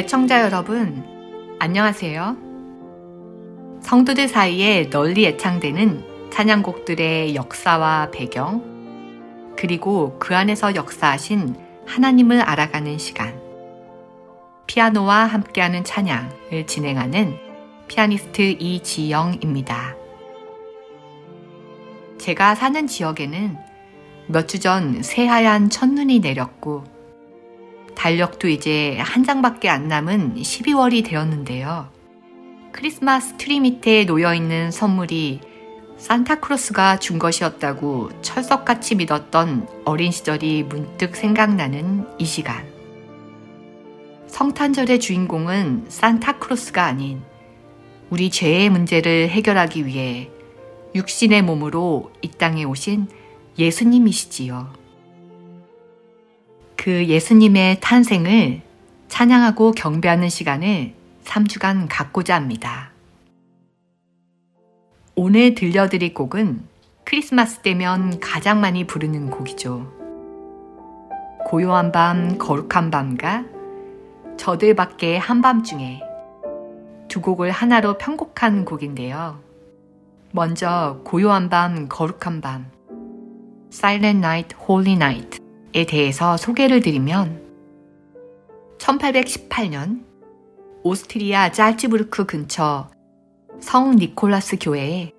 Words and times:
애청자 0.00 0.40
여러분, 0.40 1.04
안녕하세요. 1.58 2.34
성도들 3.82 4.28
사이에 4.28 4.88
널리 4.88 5.26
애창되는 5.26 6.30
찬양곡들의 6.32 7.34
역사와 7.34 8.10
배경, 8.10 8.64
그리고 9.58 10.16
그 10.18 10.34
안에서 10.34 10.74
역사하신 10.74 11.54
하나님을 11.86 12.40
알아가는 12.40 12.96
시간. 12.96 13.38
피아노와 14.66 15.26
함께하는 15.26 15.84
찬양을 15.84 16.66
진행하는 16.66 17.36
피아니스트 17.86 18.56
이지영입니다. 18.58 19.96
제가 22.16 22.54
사는 22.54 22.86
지역에는 22.86 23.58
몇 24.28 24.46
주 24.46 24.60
전 24.60 25.02
새하얀 25.02 25.68
첫눈이 25.68 26.20
내렸고 26.20 26.84
달력도 27.94 28.48
이제 28.48 28.98
한 28.98 29.24
장밖에 29.24 29.68
안 29.68 29.88
남은 29.88 30.36
12월이 30.36 31.04
되었는데요. 31.04 31.88
크리스마스 32.72 33.34
트리 33.36 33.60
밑에 33.60 34.06
놓여 34.06 34.34
있는 34.34 34.70
선물이 34.70 35.40
산타클로스가 35.98 36.98
준 36.98 37.18
것이었다고 37.18 38.22
철석같이 38.22 38.94
믿었던 38.94 39.68
어린 39.84 40.10
시절이 40.10 40.64
문득 40.64 41.14
생각나는 41.14 42.06
이 42.18 42.24
시간. 42.24 42.64
성탄절의 44.28 45.00
주인공은 45.00 45.86
산타클로스가 45.88 46.84
아닌 46.84 47.20
우리 48.08 48.30
죄의 48.30 48.70
문제를 48.70 49.28
해결하기 49.28 49.84
위해 49.84 50.30
육신의 50.94 51.42
몸으로 51.42 52.10
이 52.22 52.28
땅에 52.28 52.64
오신 52.64 53.08
예수님이시지요. 53.58 54.72
그 56.80 57.08
예수님의 57.08 57.80
탄생을 57.80 58.62
찬양하고 59.08 59.72
경배하는 59.72 60.30
시간을 60.30 60.94
3주간 61.24 61.88
갖고자 61.90 62.34
합니다. 62.34 62.90
오늘 65.14 65.54
들려드릴 65.54 66.14
곡은 66.14 66.62
크리스마스 67.04 67.58
때면 67.58 68.18
가장 68.20 68.62
많이 68.62 68.86
부르는 68.86 69.28
곡이죠. 69.28 69.92
고요한 71.44 71.92
밤, 71.92 72.38
거룩한 72.38 72.90
밤과 72.90 73.44
저들 74.38 74.74
밖의 74.74 75.18
한밤중에 75.18 76.00
두 77.08 77.20
곡을 77.20 77.50
하나로 77.50 77.98
편곡한 77.98 78.64
곡인데요. 78.64 79.38
먼저 80.32 81.02
고요한 81.04 81.50
밤, 81.50 81.88
거룩한 81.90 82.40
밤, 82.40 82.70
Silent 83.70 84.20
Night, 84.20 84.56
Holy 84.66 84.92
Night 84.92 85.39
에 85.72 85.86
대해서 85.86 86.36
소개를 86.36 86.80
드리면 86.80 87.48
1818년 88.78 90.02
오스트리아 90.82 91.52
짤츠부르크 91.52 92.26
근처 92.26 92.90
성 93.60 93.94
니콜라스 93.94 94.56
교회에 94.60 95.12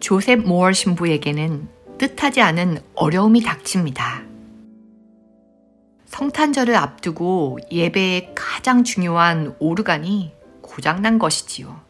조셉 0.00 0.40
모어 0.40 0.72
신부에게는 0.72 1.68
뜻하지 1.98 2.40
않은 2.40 2.78
어려움이 2.96 3.42
닥칩니다. 3.42 4.24
성탄절을 6.06 6.74
앞두고 6.74 7.58
예배의 7.70 8.32
가장 8.34 8.82
중요한 8.82 9.54
오르간이 9.60 10.32
고장난 10.60 11.18
것이지요. 11.18 11.80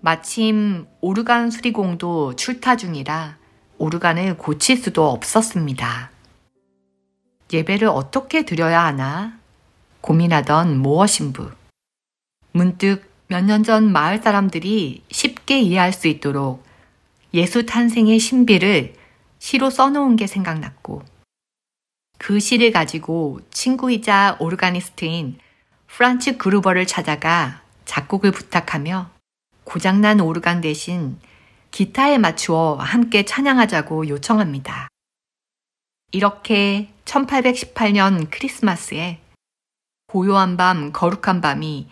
마침 0.00 0.86
오르간 1.00 1.50
수리공도 1.50 2.36
출타 2.36 2.76
중이라 2.76 3.38
오르간을 3.78 4.38
고칠 4.38 4.76
수도 4.76 5.08
없었습니다. 5.08 6.13
예배를 7.54 7.88
어떻게 7.88 8.44
드려야 8.44 8.84
하나 8.84 9.38
고민하던 10.00 10.76
모어 10.78 11.06
신부. 11.06 11.50
문득 12.52 13.10
몇 13.28 13.44
년 13.44 13.62
전 13.64 13.90
마을 13.90 14.18
사람들이 14.20 15.02
쉽게 15.10 15.60
이해할 15.60 15.92
수 15.92 16.08
있도록 16.08 16.64
예수 17.32 17.64
탄생의 17.64 18.18
신비를 18.18 18.94
시로 19.38 19.70
써놓은 19.70 20.16
게 20.16 20.26
생각났고 20.26 21.02
그 22.18 22.38
시를 22.40 22.70
가지고 22.70 23.40
친구이자 23.50 24.36
오르가니스트인 24.40 25.38
프란츠 25.86 26.36
그루버를 26.36 26.86
찾아가 26.86 27.62
작곡을 27.86 28.30
부탁하며 28.30 29.10
고장난 29.64 30.20
오르간 30.20 30.60
대신 30.60 31.18
기타에 31.70 32.18
맞추어 32.18 32.76
함께 32.76 33.24
찬양하자고 33.24 34.08
요청합니다. 34.08 34.88
이렇게 36.12 36.93
1818년 37.04 38.28
크리스마스에 38.30 39.18
고요한 40.06 40.56
밤, 40.56 40.92
거룩한 40.92 41.40
밤이 41.40 41.88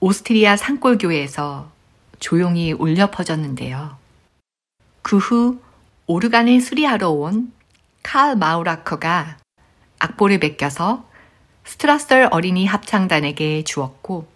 오스트리아 0.00 0.56
산골교회에서 0.56 1.70
조용히 2.18 2.72
울려 2.72 3.10
퍼졌는데요. 3.10 3.96
그 5.02 5.18
후 5.18 5.60
오르간을 6.06 6.60
수리하러 6.60 7.10
온 7.10 7.52
칼 8.04 8.34
마우라커가 8.36 9.38
악보를 10.00 10.40
베껴서 10.40 11.08
스트라썰 11.64 12.28
어린이 12.32 12.66
합창단에게 12.66 13.62
주었고 13.62 14.26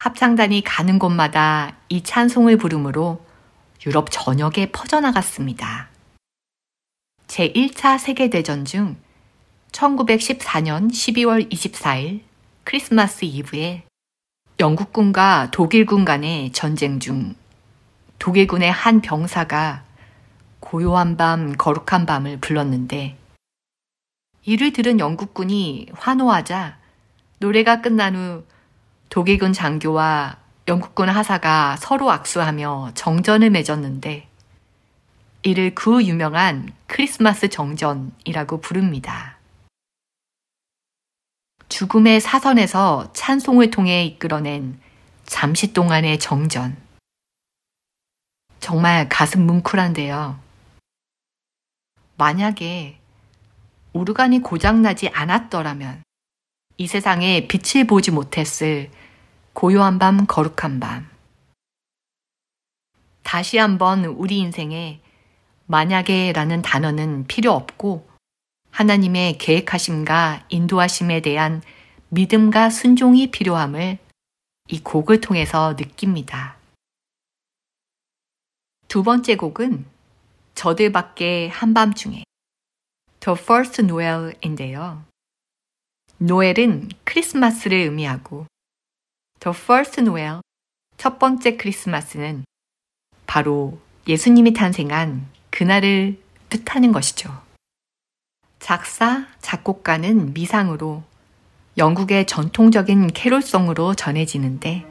합창단이 0.00 0.62
가는 0.64 0.98
곳마다 0.98 1.76
이 1.88 2.02
찬송을 2.02 2.56
부름으로 2.56 3.24
유럽 3.86 4.10
전역에 4.10 4.72
퍼져나갔습니다. 4.72 5.90
제1차 7.28 7.98
세계대전 8.00 8.64
중 8.64 8.96
1914년 9.72 10.90
12월 10.90 11.50
24일 11.50 12.20
크리스마스 12.64 13.24
이브에 13.24 13.84
영국군과 14.60 15.48
독일군 15.50 16.04
간의 16.04 16.52
전쟁 16.52 17.00
중 17.00 17.34
독일군의 18.18 18.70
한 18.70 19.00
병사가 19.00 19.82
고요한 20.60 21.16
밤, 21.16 21.52
거룩한 21.52 22.06
밤을 22.06 22.38
불렀는데 22.38 23.16
이를 24.44 24.72
들은 24.72 25.00
영국군이 25.00 25.88
환호하자 25.94 26.78
노래가 27.38 27.80
끝난 27.80 28.14
후 28.14 28.44
독일군 29.08 29.52
장교와 29.52 30.36
영국군 30.68 31.08
하사가 31.08 31.76
서로 31.78 32.10
악수하며 32.12 32.92
정전을 32.94 33.50
맺었는데 33.50 34.28
이를 35.42 35.74
그 35.74 36.04
유명한 36.04 36.72
크리스마스 36.86 37.48
정전이라고 37.48 38.60
부릅니다. 38.60 39.31
죽음의 41.72 42.20
사선에서 42.20 43.14
찬송을 43.14 43.70
통해 43.70 44.04
이끌어낸 44.04 44.78
잠시 45.24 45.72
동안의 45.72 46.18
정전. 46.18 46.76
정말 48.60 49.08
가슴 49.08 49.46
뭉클한데요. 49.46 50.38
만약에 52.18 52.98
오르간이 53.94 54.40
고장나지 54.40 55.08
않았더라면 55.08 56.02
이 56.76 56.86
세상에 56.86 57.48
빛을 57.48 57.86
보지 57.86 58.10
못했을 58.10 58.90
고요한 59.54 59.98
밤, 59.98 60.26
거룩한 60.26 60.78
밤. 60.78 61.08
다시 63.22 63.56
한번 63.56 64.04
우리 64.04 64.40
인생에 64.40 65.00
만약에 65.64 66.32
라는 66.32 66.60
단어는 66.60 67.26
필요 67.28 67.52
없고 67.52 68.11
하나님의 68.72 69.38
계획하심과 69.38 70.46
인도하심에 70.48 71.20
대한 71.20 71.62
믿음과 72.08 72.70
순종이 72.70 73.30
필요함을 73.30 73.98
이 74.68 74.80
곡을 74.82 75.20
통해서 75.20 75.74
느낍니다. 75.78 76.56
두 78.88 79.02
번째 79.02 79.36
곡은 79.36 79.84
저들 80.54 80.92
밖에 80.92 81.48
한밤중에 81.48 82.24
The 83.20 83.38
First 83.38 83.82
Noel인데요. 83.82 85.04
노엘은 86.18 86.90
크리스마스를 87.04 87.78
의미하고 87.78 88.46
The 89.40 89.56
First 89.56 90.00
Noel, 90.00 90.40
첫 90.96 91.18
번째 91.18 91.56
크리스마스는 91.56 92.44
바로 93.26 93.78
예수님이 94.08 94.52
탄생한 94.52 95.28
그날을 95.50 96.20
뜻하는 96.48 96.92
것이죠. 96.92 97.51
작사, 98.62 99.26
작곡가는 99.40 100.32
미상으로 100.34 101.02
영국의 101.76 102.26
전통적인 102.28 103.08
캐롤송으로 103.08 103.94
전해지는데 103.94 104.86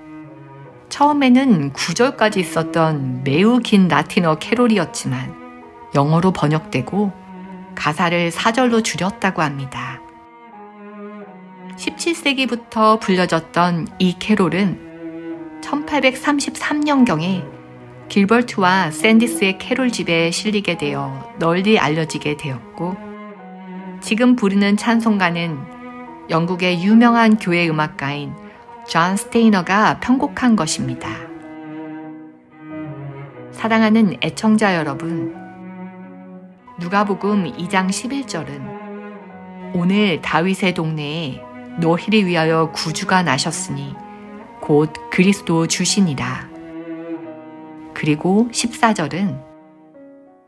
처음에는 0.89 1.71
9절까지 1.71 2.35
있었던 2.38 3.23
매우 3.23 3.59
긴 3.59 3.88
라틴어 3.88 4.39
캐롤이었지만 4.39 5.33
영어로 5.95 6.33
번역되고 6.33 7.13
가사를 7.73 8.31
4절로 8.31 8.83
줄였다고 8.83 9.41
합니다. 9.41 10.01
17세기부터 11.77 13.00
불려졌던 13.00 13.88
이 14.00 14.19
캐롤은 14.19 15.62
1833년경에 15.62 17.50
길버트와 18.09 18.91
샌디스의 18.91 19.59
캐롤집에 19.59 20.30
실리게 20.29 20.77
되어 20.77 21.33
널리 21.39 21.79
알려지게 21.79 22.35
되었고 22.35 23.11
지금 24.01 24.36
부르는 24.36 24.77
찬송가는 24.77 25.57
영국의 26.31 26.83
유명한 26.83 27.38
교회 27.38 27.69
음악가인 27.69 28.33
존 28.88 29.15
스테이너가 29.15 30.00
편곡한 30.00 30.56
것입니다. 30.56 31.07
사랑하는 33.51 34.18
애청자 34.24 34.75
여러분, 34.75 35.36
누가복음 36.80 37.53
2장 37.53 37.89
11절은 37.89 39.75
오늘 39.75 40.19
다윗의 40.21 40.74
동네에 40.74 41.39
너희를 41.80 42.25
위하여 42.25 42.71
구주가 42.71 43.21
나셨으니 43.21 43.94
곧 44.62 44.92
그리스도 45.12 45.68
주시니라. 45.68 46.50
그리고 47.94 48.48
14절은 48.51 49.39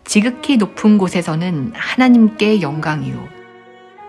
지극히 0.06 0.58
높은 0.58 0.98
곳에서는 0.98 1.74
하나님께 1.76 2.62
영광이요. 2.62 3.43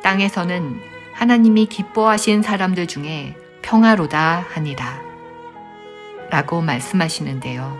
땅에서는 0.04 0.80
하나님이 1.14 1.64
기뻐하신 1.66 2.42
사람들 2.42 2.86
중에 2.86 3.36
평화로다 3.62 4.44
하니라. 4.50 5.00
라고 6.30 6.60
말씀하시는데요. 6.60 7.78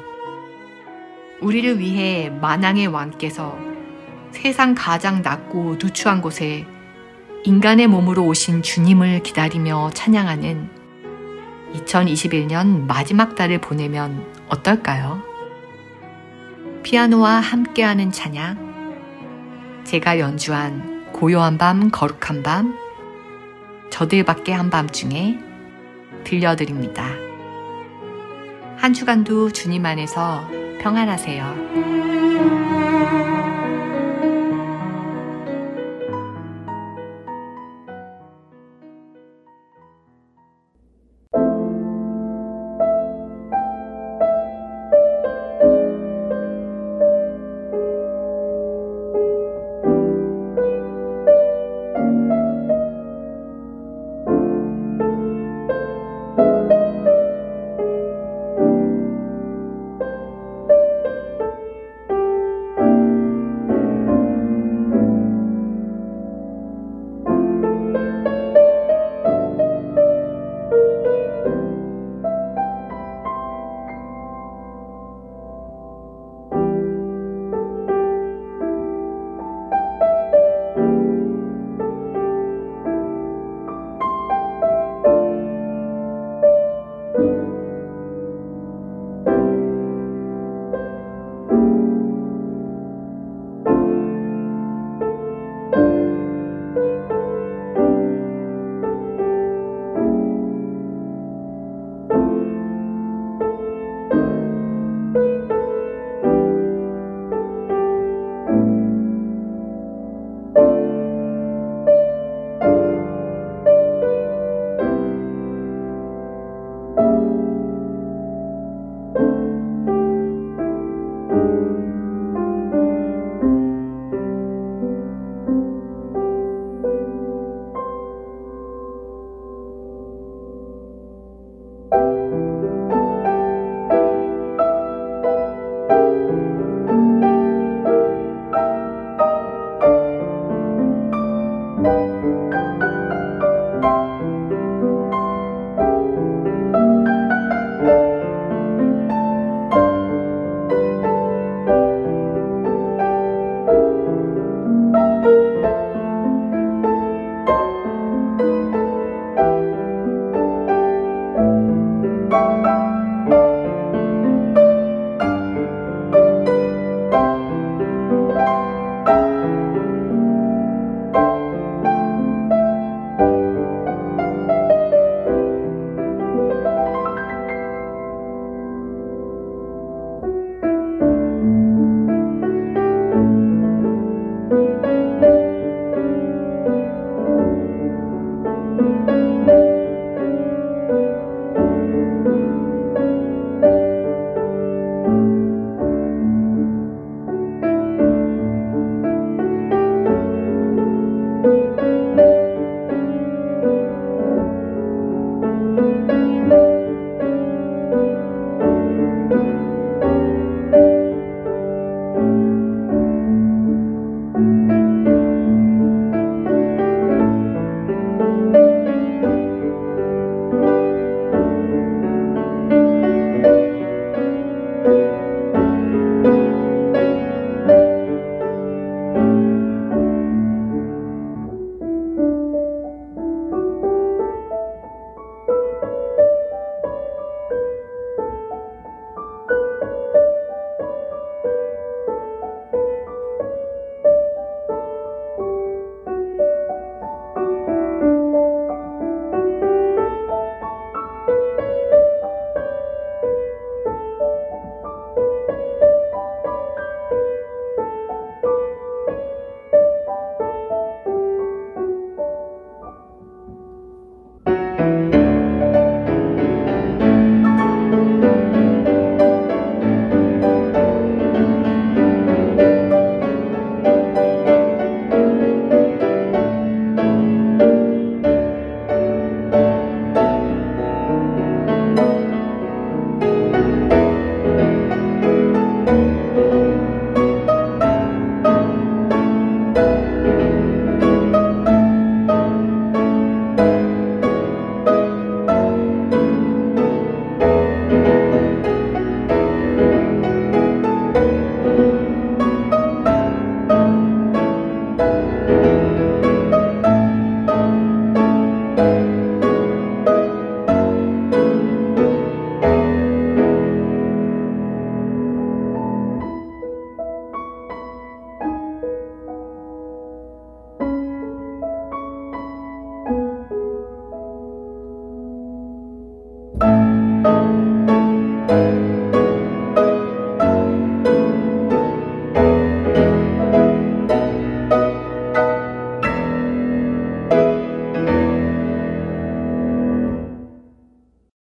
우리를 1.42 1.78
위해 1.78 2.30
만왕의 2.30 2.86
왕께서 2.86 3.58
세상 4.30 4.74
가장 4.74 5.20
낮고 5.20 5.76
누추한 5.78 6.22
곳에 6.22 6.66
인간의 7.44 7.88
몸으로 7.88 8.24
오신 8.24 8.62
주님을 8.62 9.22
기다리며 9.22 9.90
찬양하는 9.92 10.70
2021년 11.74 12.86
마지막 12.86 13.34
달을 13.34 13.60
보내면 13.60 14.24
어떨까요? 14.48 15.22
피아노와 16.84 17.32
함께하는 17.32 18.12
찬양, 18.12 19.82
제가 19.84 20.18
연주한 20.18 20.93
고요한 21.14 21.58
밤, 21.58 21.90
거룩한 21.90 22.42
밤, 22.42 22.76
저들밖에 23.88 24.52
한밤 24.52 24.88
중에 24.90 25.38
들려드립니다. 26.24 27.06
한 28.76 28.92
주간도 28.92 29.52
주님 29.52 29.86
안에서 29.86 30.50
평안하세요. 30.80 32.03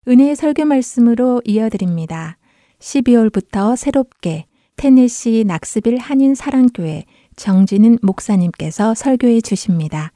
은혜의 0.09 0.35
설교 0.35 0.65
말씀으로 0.65 1.39
이어드립니다. 1.45 2.39
12월부터 2.79 3.75
새롭게 3.75 4.47
테네시 4.75 5.43
낙스빌 5.45 5.97
한인 5.99 6.33
사랑교회 6.33 7.05
정진은 7.35 7.99
목사님께서 8.01 8.95
설교해 8.95 9.41
주십니다. 9.41 10.11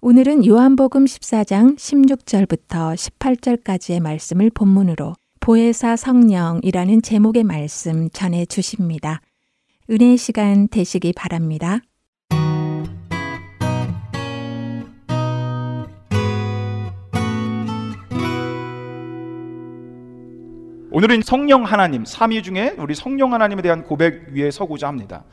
오늘은 0.00 0.46
요한복음 0.46 1.04
14장 1.04 1.76
16절부터 1.76 2.94
18절까지의 2.94 4.00
말씀을 4.00 4.48
본문으로 4.48 5.12
보혜사 5.40 5.96
성령이라는 5.96 7.02
제목의 7.02 7.44
말씀 7.44 8.08
전해 8.08 8.46
주십니다. 8.46 9.20
은혜의 9.90 10.16
시간 10.16 10.66
되시기 10.68 11.12
바랍니다. 11.12 11.80
오늘은 20.94 21.22
성령 21.22 21.64
하나님, 21.64 22.04
삼위 22.04 22.40
중에 22.44 22.76
우리 22.78 22.94
성령 22.94 23.32
하나님에 23.32 23.62
대한 23.62 23.82
고백 23.82 24.28
위에 24.28 24.52
서고자 24.52 24.86
합니다. 24.86 25.24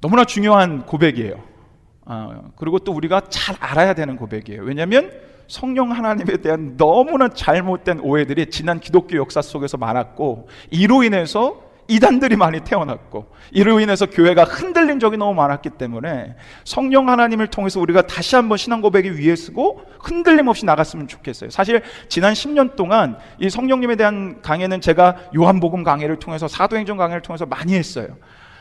너무나 0.00 0.24
중요한 0.24 0.84
고백이에요. 0.84 1.40
아, 2.04 2.42
그리고 2.56 2.80
또 2.80 2.90
우리가 2.90 3.20
잘 3.28 3.54
알아야 3.60 3.94
되는 3.94 4.16
고백이에요. 4.16 4.62
왜냐하면 4.64 5.12
성령 5.46 5.92
하나님에 5.92 6.38
대한 6.38 6.76
너무나 6.76 7.28
잘못된 7.28 8.00
오해들이 8.00 8.50
지난 8.50 8.80
기독교 8.80 9.16
역사 9.16 9.42
속에서 9.42 9.76
많았고 9.76 10.48
이로 10.72 11.04
인해서 11.04 11.62
이단들이 11.88 12.36
많이 12.36 12.60
태어났고 12.60 13.32
이로 13.50 13.80
인해서 13.80 14.06
교회가 14.06 14.44
흔들린 14.44 15.00
적이 15.00 15.16
너무 15.16 15.34
많았기 15.34 15.70
때문에 15.70 16.36
성령 16.64 17.08
하나님을 17.08 17.48
통해서 17.48 17.80
우리가 17.80 18.02
다시 18.06 18.36
한번 18.36 18.58
신앙 18.58 18.82
고백이 18.82 19.10
위에 19.10 19.34
쓰고 19.34 19.82
흔들림 19.98 20.48
없이 20.48 20.66
나갔으면 20.66 21.08
좋겠어요. 21.08 21.50
사실 21.50 21.82
지난 22.08 22.34
10년 22.34 22.76
동안 22.76 23.18
이 23.40 23.48
성령님에 23.48 23.96
대한 23.96 24.40
강의는 24.42 24.82
제가 24.82 25.16
요한복음 25.34 25.82
강의를 25.82 26.18
통해서 26.18 26.46
사도행전 26.46 26.98
강의를 26.98 27.22
통해서 27.22 27.46
많이 27.46 27.74
했어요. 27.74 28.08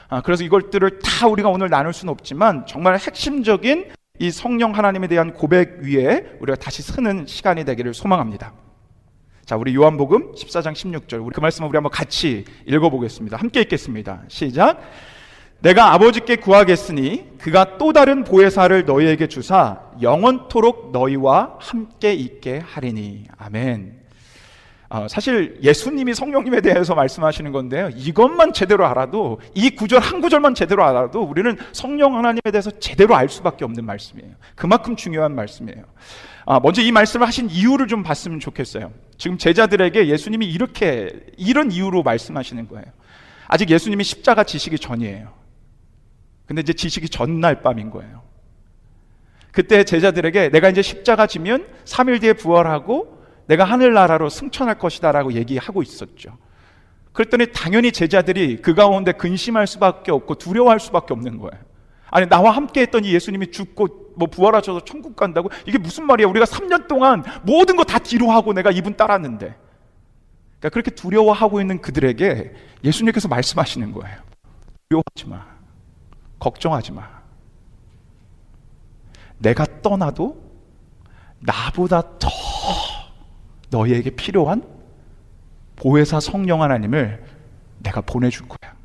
아, 0.10 0.22
그래서 0.22 0.46
이것들을 0.46 1.00
다 1.00 1.28
우리가 1.28 1.50
오늘 1.50 1.70
나눌 1.70 1.92
수는 1.92 2.12
없지만 2.12 2.66
정말 2.66 2.98
핵심적인 2.98 3.92
이 4.20 4.32
성령 4.32 4.74
하나님에 4.74 5.08
대한 5.08 5.34
고백 5.34 5.80
위에 5.82 6.38
우리가 6.40 6.56
다시 6.56 6.82
쓰는 6.82 7.26
시간이 7.28 7.66
되기를 7.66 7.94
소망합니다. 7.94 8.54
자, 9.48 9.56
우리 9.56 9.74
요한복음 9.74 10.34
14장 10.34 10.74
16절. 10.74 11.25
우리 11.25 11.34
그 11.34 11.39
말씀을 11.39 11.70
우리 11.70 11.77
한번 11.77 11.89
같이 11.89 12.44
읽어 12.66 12.89
보겠습니다. 12.89 13.38
함께 13.38 13.62
읽겠습니다. 13.62 14.24
시작. 14.27 14.82
내가 15.62 15.94
아버지께 15.94 16.36
구하겠으니 16.36 17.38
그가 17.38 17.77
또 17.77 17.94
다른 17.94 18.25
보혜사를 18.25 18.84
너희에게 18.84 19.27
주사 19.27 19.80
영원토록 20.01 20.92
너희와 20.92 21.56
함께 21.60 22.13
있게 22.13 22.58
하리니. 22.60 23.24
아멘. 23.38 23.96
어, 24.89 25.08
사실 25.10 25.58
예수님이 25.63 26.13
성령님에 26.13 26.60
대해서 26.60 26.94
말씀하시는 26.94 27.50
건데요. 27.54 27.89
이것만 27.96 28.51
제대로 28.51 28.86
알아도 28.86 29.39
이 29.56 29.70
구절 29.70 30.01
한 30.01 30.20
구절만 30.20 30.56
제대로 30.56 30.84
알아도 30.84 31.22
우리는 31.22 31.58
성령 31.72 32.18
하나님에 32.18 32.51
대해서 32.51 32.70
제대로 32.80 33.16
알 33.16 33.30
수밖에 33.30 33.63
없는 33.63 33.86
말씀이에요. 33.86 34.34
그만큼 34.56 34.98
중요한 34.98 35.36
말씀이에요. 35.36 35.86
아, 36.46 36.60
먼저 36.60 36.82
이 36.82 36.92
말씀을 36.92 37.25
하신 37.25 37.50
이유를 37.50 37.88
좀 37.88 38.04
봤으면 38.04 38.42
좋겠어요. 38.42 38.92
지금 39.18 39.38
제자들에게 39.38 40.08
예수님이 40.08 40.46
이렇게 40.48 41.12
이런 41.38 41.72
이유로 41.72 42.04
말씀하시는 42.04 42.68
거예요. 42.68 42.86
아직 43.48 43.70
예수님이 43.70 44.04
십자가 44.04 44.44
지시기 44.44 44.78
전이에요. 44.78 45.34
근데 46.46 46.62
이제 46.62 46.74
지시기 46.74 47.10
전날 47.10 47.62
밤인 47.62 47.90
거예요. 47.90 48.22
그때 49.52 49.84
제자들에게 49.84 50.50
내가 50.50 50.70
이제 50.70 50.82
십자가 50.82 51.26
지면 51.26 51.68
3일 51.86 52.22
뒤에 52.22 52.34
부활하고 52.34 53.18
내가 53.48 53.64
하늘나라로 53.64 54.30
승천할 54.30 54.78
것이다라고 54.78 55.34
얘기하고 55.34 55.82
있었죠. 55.82 56.38
그랬더니 57.14 57.48
당연히 57.52 57.92
제자들이 57.92 58.62
그 58.62 58.76
가운데 58.76 59.12
근심할 59.14 59.66
수밖에 59.66 60.12
없고 60.12 60.36
두려워할 60.36 60.80
수밖에 60.80 61.14
없는 61.14 61.40
거예요. 61.40 61.67
아니 62.18 62.28
나와 62.28 62.50
함께 62.50 62.82
했던 62.82 63.06
이 63.06 63.14
예수님이 63.14 63.52
죽고 63.52 64.14
뭐 64.16 64.28
부활하셔서 64.28 64.84
천국 64.86 65.16
간다고 65.16 65.50
이게 65.68 65.78
무슨 65.78 66.06
말이야? 66.08 66.28
우리가 66.28 66.46
3년 66.48 66.88
동안 66.88 67.24
모든 67.44 67.76
거 67.76 67.84
다 67.84 68.00
뒤로 68.00 68.32
하고 68.32 68.54
내가 68.54 68.72
이분 68.72 68.98
따랐는데. 68.98 69.56
그러니까 70.60 70.70
그렇게 70.70 70.90
두려워하고 70.90 71.62
있는 71.62 71.80
그들에게 71.80 72.54
예수님께서 72.84 73.28
말씀하시는 73.28 73.92
거예요. 73.92 74.18
두려워하지 74.90 75.28
마. 75.28 75.46
걱정하지 76.40 76.92
마. 76.94 77.08
내가 79.38 79.68
떠나도 79.84 80.42
나보다 81.40 82.02
더 82.18 82.30
너희에게 83.70 84.10
필요한 84.10 84.64
보혜사 85.76 86.20
성령 86.20 86.64
하나님을 86.64 87.24
내가 87.84 88.02
보내줄 88.02 88.48
거야. 88.48 88.77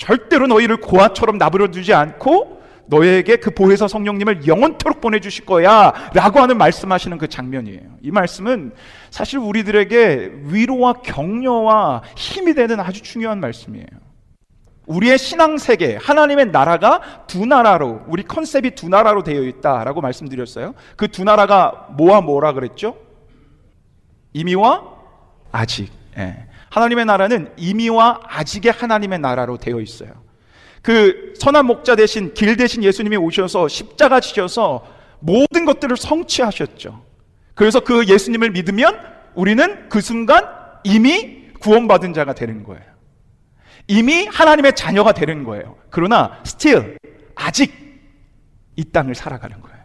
절대로 0.00 0.46
너희를 0.46 0.78
고아처럼 0.78 1.36
나부려 1.36 1.68
두지 1.68 1.92
않고 1.92 2.58
너에게 2.86 3.36
그 3.36 3.50
보혜사 3.50 3.86
성령님을 3.86 4.46
영원토록 4.46 5.02
보내주실 5.02 5.44
거야 5.44 5.92
라고 6.14 6.40
하는 6.40 6.56
말씀하시는 6.56 7.18
그 7.18 7.28
장면이에요. 7.28 7.82
이 8.00 8.10
말씀은 8.10 8.72
사실 9.10 9.38
우리들에게 9.38 10.32
위로와 10.46 10.94
격려와 10.94 12.02
힘이 12.16 12.54
되는 12.54 12.80
아주 12.80 13.02
중요한 13.02 13.40
말씀이에요. 13.40 13.86
우리의 14.86 15.18
신앙 15.18 15.58
세계, 15.58 15.96
하나님의 15.96 16.46
나라가 16.46 17.24
두 17.28 17.44
나라로, 17.46 18.00
우리 18.08 18.24
컨셉이 18.24 18.72
두 18.74 18.88
나라로 18.88 19.22
되어 19.22 19.42
있다라고 19.42 20.00
말씀드렸어요. 20.00 20.74
그 20.96 21.06
두 21.08 21.22
나라가 21.24 21.88
뭐와 21.96 22.22
뭐라 22.22 22.54
그랬죠? 22.54 22.96
이미와 24.32 24.82
아직. 25.52 25.92
예. 26.16 26.49
하나님의 26.70 27.04
나라는 27.04 27.52
이미와 27.56 28.20
아직의 28.24 28.72
하나님의 28.72 29.18
나라로 29.18 29.58
되어 29.58 29.80
있어요. 29.80 30.12
그 30.82 31.34
선한 31.38 31.66
목자 31.66 31.96
대신 31.96 32.32
길 32.32 32.56
대신 32.56 32.82
예수님이 32.82 33.16
오셔서 33.16 33.68
십자가 33.68 34.20
지셔서 34.20 34.86
모든 35.18 35.66
것들을 35.66 35.96
성취하셨죠. 35.96 37.04
그래서 37.54 37.80
그 37.80 38.06
예수님을 38.06 38.50
믿으면 38.50 38.98
우리는 39.34 39.88
그 39.90 40.00
순간 40.00 40.48
이미 40.84 41.50
구원받은 41.60 42.14
자가 42.14 42.34
되는 42.34 42.62
거예요. 42.64 42.82
이미 43.86 44.26
하나님의 44.26 44.74
자녀가 44.74 45.12
되는 45.12 45.44
거예요. 45.44 45.76
그러나 45.90 46.40
still 46.46 46.96
아직 47.34 47.74
이 48.76 48.84
땅을 48.84 49.14
살아가는 49.14 49.60
거예요. 49.60 49.80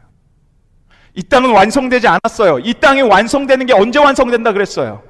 이 1.16 1.24
땅은 1.24 1.52
완성되지 1.52 2.08
않았어요. 2.08 2.60
이 2.60 2.74
땅이 2.76 3.02
완성되는 3.02 3.66
게 3.66 3.74
언제 3.74 4.00
완성된다 4.00 4.54
그랬어요? 4.54 5.02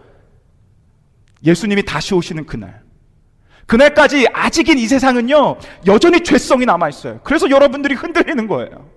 예수님이 1.46 1.84
다시 1.84 2.14
오시는 2.14 2.46
그날. 2.46 2.82
그날까지 3.66 4.28
아직인 4.34 4.78
이 4.78 4.88
세상은요, 4.88 5.58
여전히 5.88 6.22
죄성이 6.22 6.66
남아있어요. 6.66 7.22
그래서 7.24 7.50
여러분들이 7.50 7.96
흔들리는 7.96 8.48
거예요. 8.48 8.90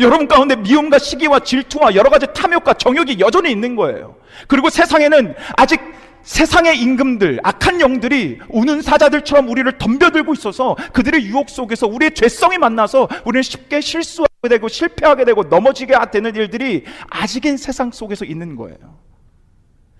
여러분 0.00 0.28
가운데 0.28 0.54
미움과 0.54 0.98
시기와 0.98 1.40
질투와 1.40 1.94
여러 1.94 2.10
가지 2.10 2.26
탐욕과 2.34 2.74
정욕이 2.74 3.18
여전히 3.20 3.50
있는 3.50 3.74
거예요. 3.74 4.16
그리고 4.46 4.68
세상에는 4.68 5.34
아직 5.56 5.80
세상의 6.22 6.78
임금들, 6.78 7.40
악한 7.42 7.80
영들이 7.80 8.38
우는 8.50 8.82
사자들처럼 8.82 9.48
우리를 9.48 9.78
덤벼들고 9.78 10.34
있어서 10.34 10.76
그들의 10.92 11.24
유혹 11.24 11.48
속에서 11.48 11.86
우리의 11.86 12.14
죄성이 12.14 12.58
만나서 12.58 13.08
우리는 13.24 13.42
쉽게 13.42 13.80
실수하게 13.80 14.48
되고 14.50 14.68
실패하게 14.68 15.24
되고 15.24 15.44
넘어지게 15.44 15.94
되는 16.12 16.36
일들이 16.36 16.84
아직인 17.08 17.56
세상 17.56 17.90
속에서 17.90 18.26
있는 18.26 18.56
거예요. 18.56 18.76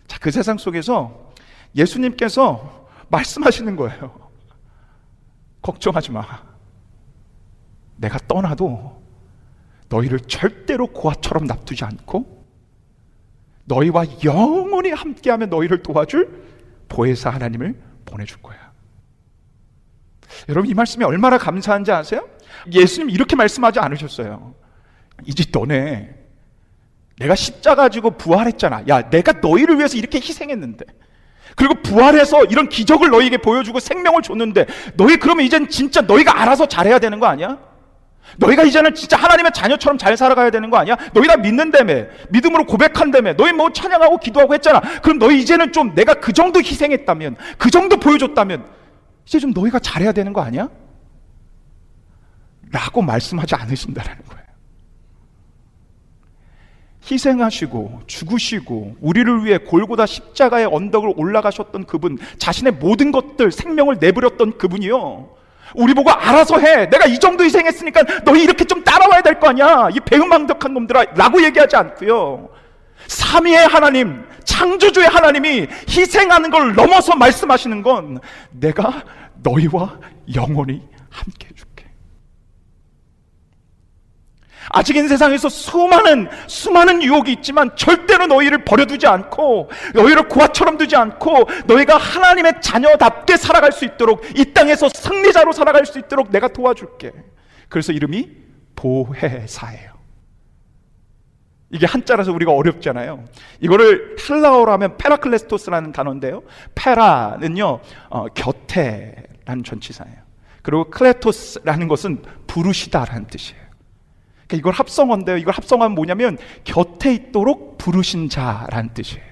자, 0.07 0.19
그 0.21 0.31
세상 0.31 0.59
속에서 0.59 1.29
예수님께서 1.75 2.89
말씀하시는 3.09 3.77
거예요. 3.77 4.31
걱정하지 5.63 6.13
마. 6.13 6.25
내가 7.97 8.19
떠나도 8.29 9.03
너희를 9.89 10.21
절대로 10.21 10.87
고아처럼 10.87 11.47
납두지 11.47 11.85
않고 11.85 12.47
너희와 13.65 14.05
영원히 14.25 14.91
함께하며 14.91 15.47
너희를 15.47 15.83
도와줄 15.83 16.45
보혜사 16.89 17.31
하나님을 17.31 17.81
보내줄 18.05 18.41
거야. 18.43 18.73
여러분 20.49 20.71
이 20.71 20.75
말씀이 20.75 21.05
얼마나 21.05 21.39
감사한지 21.39 21.91
아세요? 21.91 22.27
예수님 22.71 23.11
이렇게 23.11 23.37
말씀하지 23.37 23.79
않으셨어요. 23.81 24.55
이제 25.27 25.45
너네 25.51 26.15
내가 27.19 27.35
십자 27.35 27.75
가 27.75 27.89
지고 27.89 28.13
부활했잖아. 28.13 28.85
야, 28.89 29.11
내가 29.11 29.33
너희를 29.33 29.79
위해서 29.79 29.97
이렇게 29.97 30.19
희생했는데. 30.19 30.85
그리고 31.59 31.75
부활해서 31.83 32.45
이런 32.45 32.69
기적을 32.69 33.11
너희에게 33.11 33.38
보여주고 33.38 33.81
생명을 33.81 34.23
줬는데 34.23 34.67
너희 34.95 35.17
그러면 35.17 35.45
이젠 35.45 35.69
진짜 35.69 36.00
너희가 36.00 36.41
알아서 36.41 36.67
잘해야 36.67 37.00
되는 37.00 37.19
거 37.19 37.27
아니야? 37.27 37.59
너희가 38.37 38.62
이제는 38.62 38.95
진짜 38.95 39.17
하나님의 39.17 39.50
자녀처럼 39.53 39.99
잘 39.99 40.17
살아가야 40.17 40.50
되는 40.50 40.71
거 40.71 40.77
아니야? 40.77 40.97
너희 41.12 41.27
다 41.27 41.37
믿는다며 41.37 42.05
믿음으로 42.29 42.65
고백한다며 42.65 43.35
너희 43.35 43.53
뭐 43.53 43.73
찬양하고 43.73 44.19
기도하고 44.19 44.55
했잖아 44.55 44.81
그럼 45.03 45.19
너희 45.19 45.41
이제는 45.41 45.73
좀 45.73 45.97
내가 45.97 46.15
그 46.15 46.33
정도 46.33 46.61
희생했다면 46.61 47.37
그 47.59 47.71
정도 47.71 47.97
보여줬다면 47.97 48.65
이제 49.27 49.41
좀 49.41 49.50
너희가 49.50 49.81
잘해야 49.81 50.12
되는 50.12 50.33
거 50.33 50.41
아니야? 50.41 50.69
라고 52.71 53.03
말씀하지 53.03 53.57
않으신다라는 53.57 54.23
거예요 54.29 54.38
희생하시고 57.11 58.03
죽으시고 58.07 58.97
우리를 59.00 59.45
위해 59.45 59.59
골고다 59.59 60.07
십자가의 60.07 60.67
언덕을 60.67 61.15
올라가셨던 61.17 61.85
그분, 61.87 62.19
자신의 62.38 62.75
모든 62.75 63.12
것들 63.12 63.50
생명을 63.50 63.97
내버렸던 64.01 64.59
그분이요. 64.59 65.31
우리 65.75 65.92
보고 65.94 66.11
알아서 66.11 66.59
해. 66.59 66.88
내가 66.88 67.07
이 67.07 67.18
정도 67.18 67.44
희생했으니까 67.44 68.03
너희 68.25 68.42
이렇게 68.44 68.64
좀 68.64 68.83
따라와야 68.85 69.21
될 69.23 69.38
거 69.38 69.49
아니야. 69.49 69.88
이 69.94 70.01
배은망덕한 70.01 70.73
놈들아. 70.73 71.05
라고 71.14 71.42
얘기하지 71.42 71.77
않고요. 71.77 72.49
삼위의 73.07 73.66
하나님, 73.68 74.25
창조주의 74.44 75.07
하나님이 75.07 75.66
희생하는 75.88 76.51
걸 76.51 76.75
넘어서 76.75 77.14
말씀하시는 77.16 77.83
건 77.83 78.18
내가 78.51 79.05
너희와 79.42 79.99
영원히 80.35 80.83
함께 81.11 81.49
해줄게. 81.51 81.85
아직은 84.70 85.09
세상에서 85.09 85.48
수많은 85.48 86.28
수많은 86.46 87.02
유혹이 87.02 87.33
있지만 87.33 87.74
절대로 87.76 88.26
너희를 88.26 88.64
버려두지 88.64 89.07
않고 89.07 89.70
너희를 89.94 90.28
고아처럼 90.28 90.78
두지 90.78 90.96
않고 90.96 91.48
너희가 91.66 91.96
하나님의 91.96 92.61
자녀답게 92.61 93.37
살아갈 93.37 93.72
수 93.72 93.85
있도록 93.85 94.22
이 94.37 94.52
땅에서 94.52 94.88
승리자로 94.94 95.52
살아갈 95.52 95.87
수 95.87 95.98
있도록 95.98 96.31
내가 96.31 96.48
도와줄게. 96.48 97.12
그래서 97.68 97.92
이름이 97.92 98.31
보혜사예요. 98.76 99.98
이게 101.70 101.85
한자라서 101.85 102.33
우리가 102.33 102.52
어렵잖아요. 102.52 103.24
이거를 103.61 104.16
헬라어로 104.18 104.72
하면 104.72 104.96
페라클레스토스라는 104.96 105.92
단어인데요. 105.92 106.42
페라는요, 106.74 107.81
어, 108.09 108.26
곁에라는 108.28 109.64
전치사예요. 109.64 110.16
그리고 110.62 110.85
클레토스라는 110.90 111.88
것은 111.88 112.22
부르시다라는 112.46 113.26
뜻이에요. 113.26 113.67
그러니까 114.49 114.57
이걸 114.57 114.73
합성어인데요. 114.73 115.37
이걸 115.37 115.55
합성하면 115.55 115.95
뭐냐면 115.95 116.39
곁에 116.65 117.13
있도록 117.15 117.79
부르신 117.79 118.29
자라는 118.29 118.95
뜻이에요. 118.95 119.29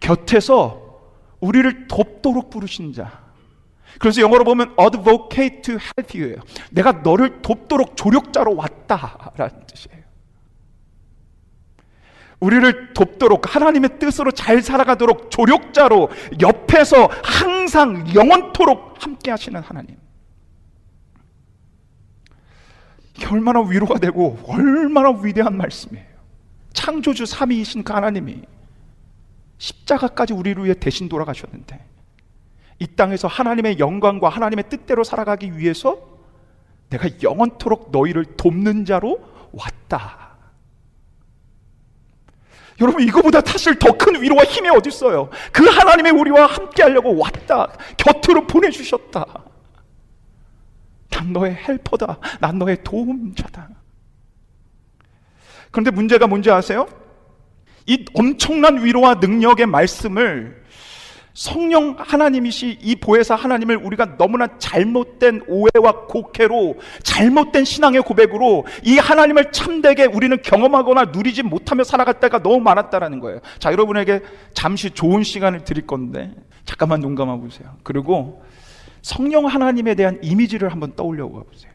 곁에서 0.00 1.00
우리를 1.40 1.86
돕도록 1.86 2.50
부르신 2.50 2.92
자. 2.92 3.22
그래서 3.98 4.20
영어로 4.20 4.44
보면 4.44 4.74
advocate 4.78 5.62
to 5.62 5.74
help 5.74 6.20
you예요. 6.20 6.42
내가 6.72 6.92
너를 6.92 7.42
돕도록 7.42 7.96
조력자로 7.96 8.56
왔다라는 8.56 9.66
뜻이에요. 9.66 10.02
우리를 12.40 12.94
돕도록 12.94 13.54
하나님의 13.54 14.00
뜻으로 14.00 14.32
잘 14.32 14.62
살아가도록 14.62 15.30
조력자로 15.30 16.10
옆에서 16.40 17.08
항상 17.22 18.12
영원토록 18.12 18.96
함께 18.98 19.30
하시는 19.30 19.60
하나님. 19.60 19.96
이게 23.10 23.11
얼마나 23.26 23.60
위로가 23.60 23.98
되고 23.98 24.38
얼마나 24.46 25.10
위대한 25.10 25.56
말씀이에요. 25.56 26.06
창조주 26.72 27.26
삼위이신 27.26 27.84
그 27.84 27.92
하나님이 27.92 28.42
십자가까지 29.58 30.32
우리를 30.32 30.64
위해 30.64 30.74
대신 30.74 31.08
돌아가셨는데 31.08 31.84
이 32.78 32.86
땅에서 32.86 33.28
하나님의 33.28 33.78
영광과 33.78 34.28
하나님의 34.28 34.68
뜻대로 34.68 35.04
살아가기 35.04 35.56
위해서 35.56 35.98
내가 36.90 37.08
영원토록 37.22 37.90
너희를 37.92 38.24
돕는 38.36 38.84
자로 38.84 39.20
왔다. 39.52 40.30
여러분 42.80 43.02
이거보다 43.02 43.40
사실 43.42 43.78
더 43.78 43.92
큰 43.92 44.20
위로와 44.20 44.44
힘이 44.44 44.68
어디 44.70 44.88
있어요? 44.88 45.30
그 45.52 45.64
하나님의 45.64 46.12
우리와 46.12 46.46
함께 46.46 46.82
하려고 46.82 47.16
왔다. 47.16 47.68
곁으로 47.96 48.46
보내 48.46 48.70
주셨다. 48.70 49.24
난 51.12 51.32
너의 51.32 51.54
헬퍼다. 51.54 52.18
난 52.40 52.58
너의 52.58 52.82
도움자다. 52.82 53.68
그런데 55.70 55.90
문제가 55.90 56.26
뭔지 56.26 56.50
아세요? 56.50 56.86
이 57.86 58.04
엄청난 58.14 58.82
위로와 58.84 59.14
능력의 59.14 59.66
말씀을 59.66 60.62
성령 61.34 61.96
하나님이시 61.98 62.78
이 62.82 62.96
보혜사 62.96 63.34
하나님을 63.34 63.76
우리가 63.78 64.18
너무나 64.18 64.58
잘못된 64.58 65.44
오해와 65.48 66.06
곡해로 66.06 66.76
잘못된 67.02 67.64
신앙의 67.64 68.02
고백으로 68.02 68.66
이 68.84 68.98
하나님을 68.98 69.50
참되게 69.50 70.04
우리는 70.04 70.40
경험하거나 70.42 71.06
누리지 71.06 71.42
못하며 71.42 71.84
살아갈 71.84 72.20
때가 72.20 72.42
너무 72.42 72.60
많았다라는 72.60 73.20
거예요. 73.20 73.40
자, 73.58 73.72
여러분에게 73.72 74.20
잠시 74.52 74.90
좋은 74.90 75.22
시간을 75.22 75.64
드릴 75.64 75.86
건데 75.86 76.32
잠깐만 76.66 77.00
눈 77.00 77.14
감아 77.14 77.36
보세요. 77.36 77.76
그리고 77.82 78.42
성령 79.02 79.46
하나님에 79.46 79.94
대한 79.94 80.18
이미지를 80.22 80.70
한번 80.70 80.94
떠올려 80.94 81.28
보세요. 81.28 81.72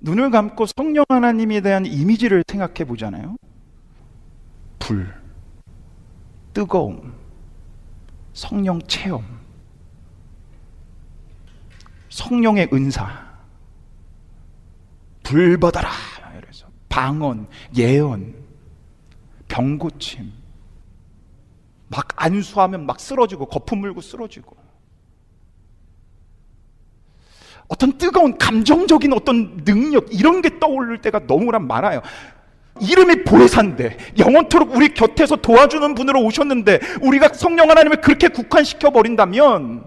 눈을 0.00 0.30
감고 0.30 0.66
성령 0.66 1.04
하나님에 1.08 1.60
대한 1.60 1.86
이미지를 1.86 2.42
생각해 2.48 2.84
보잖아요. 2.84 3.36
불, 4.78 5.14
뜨거움, 6.52 7.14
성령 8.32 8.80
체험, 8.82 9.24
성령의 12.08 12.70
은사, 12.72 13.30
불 15.22 15.56
받아라. 15.58 15.90
이래서 16.38 16.66
방언, 16.88 17.46
예언, 17.76 18.34
병 19.46 19.78
고침, 19.78 20.32
막 21.88 22.08
안수하면 22.16 22.86
막 22.86 22.98
쓰러지고 22.98 23.46
거품 23.46 23.80
물고 23.80 24.00
쓰러지고 24.00 24.56
어떤 27.70 27.96
뜨거운 27.96 28.36
감정적인 28.36 29.12
어떤 29.12 29.64
능력 29.64 30.12
이런 30.12 30.42
게 30.42 30.58
떠오를 30.58 31.00
때가 31.00 31.26
너무나 31.28 31.60
많아요. 31.60 32.02
이름이 32.80 33.22
보혜사인데 33.22 33.96
영원토록 34.18 34.74
우리 34.74 34.92
곁에서 34.92 35.36
도와주는 35.36 35.94
분으로 35.94 36.20
오셨는데 36.24 36.80
우리가 37.02 37.28
성령 37.32 37.70
하나님을 37.70 38.00
그렇게 38.00 38.26
국한시켜 38.26 38.90
버린다면 38.90 39.84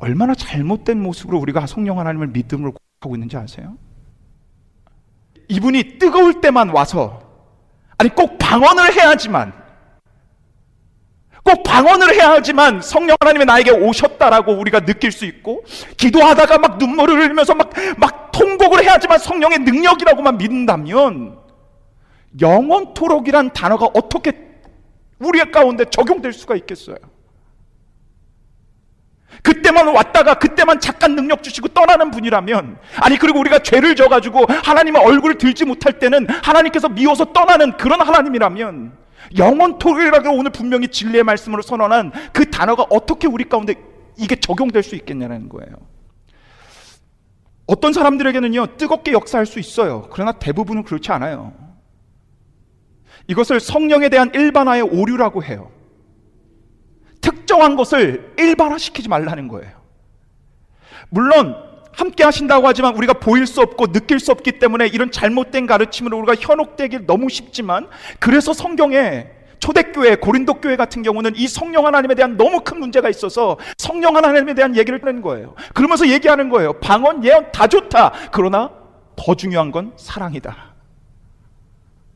얼마나 0.00 0.34
잘못된 0.34 1.00
모습으로 1.00 1.38
우리가 1.38 1.66
성령 1.66 2.00
하나님을 2.00 2.28
믿음으로 2.28 2.74
하고 3.00 3.14
있는지 3.14 3.36
아세요? 3.36 3.76
이분이 5.46 5.98
뜨거울 5.98 6.40
때만 6.40 6.70
와서 6.70 7.22
아니 7.98 8.10
꼭 8.10 8.36
방언을 8.38 8.94
해야지만 8.94 9.52
꼭 11.48 11.62
방언을 11.62 12.14
해야 12.14 12.32
하지만 12.32 12.82
성령 12.82 13.16
하나님이 13.18 13.46
나에게 13.46 13.70
오셨다라고 13.70 14.52
우리가 14.52 14.80
느낄 14.80 15.10
수 15.10 15.24
있고 15.24 15.64
기도하다가 15.96 16.58
막 16.58 16.76
눈물을 16.76 17.18
흘리면서 17.18 17.54
막, 17.54 17.70
막 17.96 18.30
통곡을 18.32 18.84
해야지만 18.84 19.18
성령의 19.18 19.60
능력이라고만 19.60 20.36
믿는다면 20.36 21.38
영원토록이란 22.38 23.54
단어가 23.54 23.86
어떻게 23.94 24.32
우리 25.18 25.38
가운데 25.50 25.86
적용될 25.86 26.34
수가 26.34 26.54
있겠어요? 26.56 26.96
그때만 29.42 29.88
왔다가 29.88 30.34
그때만 30.34 30.80
잠깐 30.80 31.14
능력 31.14 31.42
주시고 31.42 31.68
떠나는 31.68 32.10
분이라면 32.10 32.78
아니 33.00 33.16
그리고 33.16 33.40
우리가 33.40 33.60
죄를 33.60 33.96
져가지고 33.96 34.44
하나님의 34.64 35.02
얼굴을 35.02 35.38
들지 35.38 35.64
못할 35.64 35.98
때는 35.98 36.28
하나님께서 36.28 36.90
미워서 36.90 37.32
떠나는 37.32 37.78
그런 37.78 38.02
하나님이라면 38.02 39.07
영원토록이라고 39.36 40.30
오늘 40.30 40.50
분명히 40.50 40.88
진리의 40.88 41.24
말씀으로 41.24 41.62
선언한 41.62 42.12
그 42.32 42.50
단어가 42.50 42.86
어떻게 42.90 43.26
우리 43.26 43.48
가운데 43.48 43.74
이게 44.16 44.36
적용될 44.36 44.82
수 44.82 44.96
있겠냐는 44.96 45.48
거예요. 45.48 45.76
어떤 47.66 47.92
사람들에게는요, 47.92 48.78
뜨겁게 48.78 49.12
역사할 49.12 49.44
수 49.44 49.58
있어요. 49.58 50.08
그러나 50.10 50.32
대부분은 50.32 50.84
그렇지 50.84 51.12
않아요. 51.12 51.52
이것을 53.26 53.60
성령에 53.60 54.08
대한 54.08 54.30
일반화의 54.34 54.82
오류라고 54.82 55.44
해요. 55.44 55.70
특정한 57.20 57.76
것을 57.76 58.32
일반화시키지 58.38 59.08
말라는 59.10 59.48
거예요. 59.48 59.78
물론 61.10 61.67
함께 61.98 62.22
하신다고 62.22 62.68
하지만 62.68 62.94
우리가 62.96 63.14
보일 63.14 63.44
수 63.44 63.60
없고 63.60 63.88
느낄 63.88 64.20
수 64.20 64.30
없기 64.30 64.60
때문에 64.60 64.86
이런 64.86 65.10
잘못된 65.10 65.66
가르침으로 65.66 66.16
우리가 66.18 66.36
현혹되기 66.38 67.06
너무 67.06 67.28
쉽지만 67.28 67.88
그래서 68.20 68.52
성경에 68.52 69.26
초대교회, 69.58 70.14
고린도 70.14 70.60
교회 70.60 70.76
같은 70.76 71.02
경우는 71.02 71.34
이 71.34 71.48
성령 71.48 71.86
하나님에 71.86 72.14
대한 72.14 72.36
너무 72.36 72.60
큰 72.60 72.78
문제가 72.78 73.08
있어서 73.08 73.58
성령 73.76 74.14
하나님에 74.14 74.54
대한 74.54 74.76
얘기를 74.76 75.00
하는 75.02 75.20
거예요. 75.20 75.56
그러면서 75.74 76.08
얘기하는 76.08 76.48
거예요. 76.48 76.74
방언, 76.74 77.24
예언 77.24 77.50
다 77.50 77.66
좋다. 77.66 78.12
그러나 78.30 78.70
더 79.16 79.34
중요한 79.34 79.72
건 79.72 79.92
사랑이다. 79.96 80.56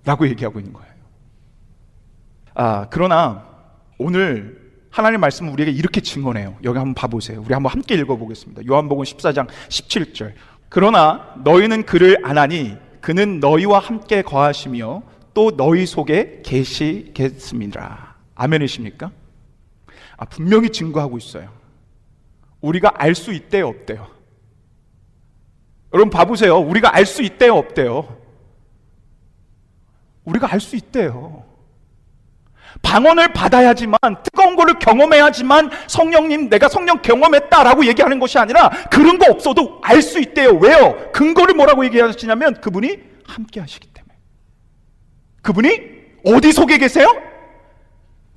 라고 0.05 0.29
얘기하고 0.29 0.61
있는 0.61 0.73
거예요. 0.73 0.93
아, 2.55 2.87
그러나 2.89 3.45
오늘 3.99 4.62
하나님 4.93 5.21
말씀은 5.21 5.51
우리에게 5.55 5.73
이렇게 5.73 6.03
증언해요. 6.03 6.57
여기 6.65 6.77
한번 6.79 6.93
봐보세요. 6.95 7.41
우리 7.43 7.55
한번 7.55 7.73
함께 7.73 7.95
읽어보겠습니다. 7.95 8.63
요한복음 8.69 9.05
14장 9.05 9.49
17절. 9.69 10.35
그러나 10.69 11.35
너희는 11.43 11.85
그를 11.85 12.19
안 12.25 12.37
하니 12.37 12.77
그는 13.01 13.41
너희와 13.41 13.79
함께 13.79 14.21
거하시며 14.21 15.03
또 15.33 15.57
너희 15.57 15.87
속에 15.87 16.43
계시겠습니다. 16.45 18.17
아멘이십니까? 18.35 19.11
아, 20.19 20.25
분명히 20.27 20.69
증거하고 20.69 21.17
있어요. 21.17 21.49
우리가 22.61 22.93
알 22.95 23.15
수 23.15 23.33
있대요, 23.33 23.69
없대요? 23.69 24.07
여러분 25.95 26.11
봐보세요. 26.11 26.59
우리가 26.59 26.95
알 26.95 27.07
수 27.07 27.23
있대요, 27.23 27.55
없대요? 27.57 28.19
우리가 30.27 30.53
알 30.53 30.61
수 30.61 30.77
있대요. 30.77 31.45
방언을 32.81 33.33
받아야지만 33.35 33.99
뜨거 34.23 34.42
운 34.53 34.57
거를 34.57 34.79
경험해야지만 34.79 35.71
성령님 35.89 36.49
내가 36.49 36.69
성령 36.69 37.01
경험했다라고 37.03 37.87
얘기하는 37.87 38.19
것이 38.19 38.39
아니라 38.39 38.69
그런 38.91 39.19
거 39.19 39.31
없어도 39.31 39.81
알 39.83 40.03
수 40.03 40.21
있대요. 40.21 40.57
왜요? 40.57 41.11
근거를 41.13 41.55
뭐라고 41.55 41.85
얘기하시냐면 41.85 42.61
그분이 42.61 42.99
함께 43.25 43.61
하시기 43.61 43.89
때문에. 43.89 44.15
그분이 45.43 45.81
어디 46.27 46.53
속에 46.53 46.79
계세요? 46.79 47.09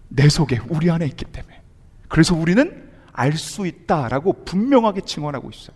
내 0.10 0.30
속에 0.30 0.60
우리 0.69 0.89
안에 0.91 1.06
있기 1.08 1.25
때문에. 1.25 1.62
그래서 2.08 2.36
우리는 2.36 2.89
알 3.12 3.34
수 3.34 3.65
있다라고 3.65 4.43
분명하게 4.45 5.01
증언하고 5.01 5.49
있어요. 5.49 5.75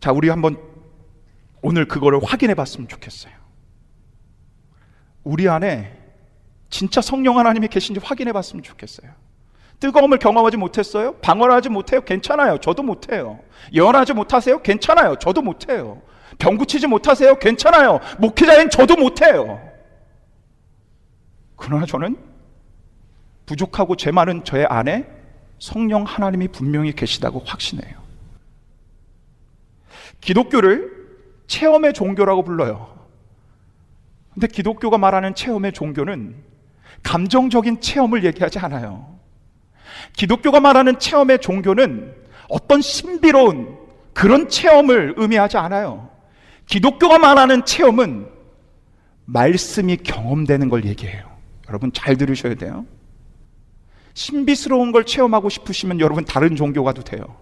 자, 0.00 0.12
우리 0.12 0.28
한번 0.28 0.56
오늘 1.60 1.86
그거를 1.86 2.20
확인해 2.24 2.54
봤으면 2.54 2.88
좋겠어요. 2.88 3.32
우리 5.24 5.48
안에 5.48 6.01
진짜 6.72 7.02
성령 7.02 7.38
하나님이 7.38 7.68
계신지 7.68 8.00
확인해 8.02 8.32
봤으면 8.32 8.62
좋겠어요. 8.62 9.10
뜨거움을 9.78 10.18
경험하지 10.18 10.56
못했어요? 10.56 11.16
방언하지 11.16 11.68
못해요? 11.68 12.00
괜찮아요. 12.00 12.58
저도 12.58 12.82
못해요. 12.82 13.40
예언하지 13.74 14.14
못하세요? 14.14 14.62
괜찮아요. 14.62 15.16
저도 15.16 15.42
못해요. 15.42 16.00
병 16.38 16.56
고치지 16.56 16.86
못하세요? 16.86 17.38
괜찮아요. 17.38 18.00
목회자인 18.18 18.70
저도 18.70 18.96
못해요. 18.96 19.60
그러나 21.56 21.84
저는 21.84 22.16
부족하고 23.44 23.96
제 23.96 24.10
많은 24.10 24.42
저의 24.44 24.64
안에 24.64 25.06
성령 25.58 26.04
하나님이 26.04 26.48
분명히 26.48 26.92
계시다고 26.94 27.40
확신해요. 27.44 28.00
기독교를 30.22 30.90
체험의 31.48 31.92
종교라고 31.92 32.44
불러요. 32.44 32.96
근데 34.32 34.46
기독교가 34.46 34.96
말하는 34.96 35.34
체험의 35.34 35.72
종교는 35.72 36.51
감정적인 37.02 37.80
체험을 37.80 38.24
얘기하지 38.24 38.58
않아요. 38.60 39.18
기독교가 40.14 40.60
말하는 40.60 40.98
체험의 40.98 41.40
종교는 41.40 42.14
어떤 42.48 42.80
신비로운 42.80 43.76
그런 44.12 44.48
체험을 44.48 45.14
의미하지 45.16 45.56
않아요. 45.56 46.10
기독교가 46.66 47.18
말하는 47.18 47.64
체험은 47.64 48.26
말씀이 49.24 49.96
경험되는 49.96 50.68
걸 50.68 50.84
얘기해요. 50.84 51.30
여러분 51.68 51.92
잘 51.92 52.16
들으셔야 52.16 52.54
돼요. 52.54 52.86
신비스러운 54.14 54.92
걸 54.92 55.04
체험하고 55.04 55.48
싶으시면 55.48 56.00
여러분 56.00 56.24
다른 56.24 56.56
종교 56.56 56.84
가도 56.84 57.02
돼요. 57.02 57.36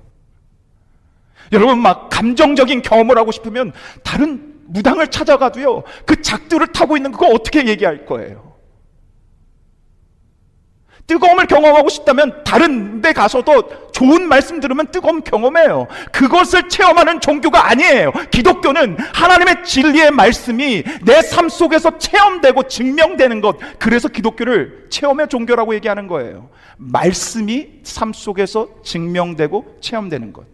여러분 1.53 1.81
막 1.81 2.09
감정적인 2.11 2.83
경험을 2.83 3.19
하고 3.19 3.33
싶으면 3.33 3.73
다른 4.05 4.55
무당을 4.67 5.09
찾아가도요. 5.09 5.83
그 6.07 6.23
작두를 6.23 6.69
타고 6.69 6.97
있는 6.97 7.11
그거 7.11 7.27
어떻게 7.27 7.67
얘기할 7.67 8.07
거예요? 8.07 8.50
뜨거움을 11.07 11.47
경험하고 11.47 11.89
싶다면 11.89 12.45
다른 12.45 13.01
데 13.01 13.13
가서도 13.13 13.91
좋은 13.93 14.29
말씀 14.29 14.61
들으면 14.61 14.87
뜨거움 14.87 15.23
경험해요. 15.23 15.89
그것을 16.13 16.69
체험하는 16.69 17.21
종교가 17.21 17.69
아니에요. 17.69 18.13
기독교는 18.31 18.97
하나님의 19.13 19.65
진리의 19.65 20.11
말씀이 20.13 20.85
내 21.05 21.21
삶 21.31 21.49
속에서 21.49 21.99
체험되고 21.99 22.65
증명되는 22.65 23.41
것. 23.41 23.57
그래서 23.79 24.09
기독교를 24.09 24.87
체험의 24.91 25.29
종교라고 25.29 25.75
얘기하는 25.75 26.07
거예요. 26.07 26.51
말씀이 26.77 27.81
삶 27.83 28.13
속에서 28.13 28.69
증명되고 28.83 29.79
체험되는 29.81 30.33
것. 30.33 30.45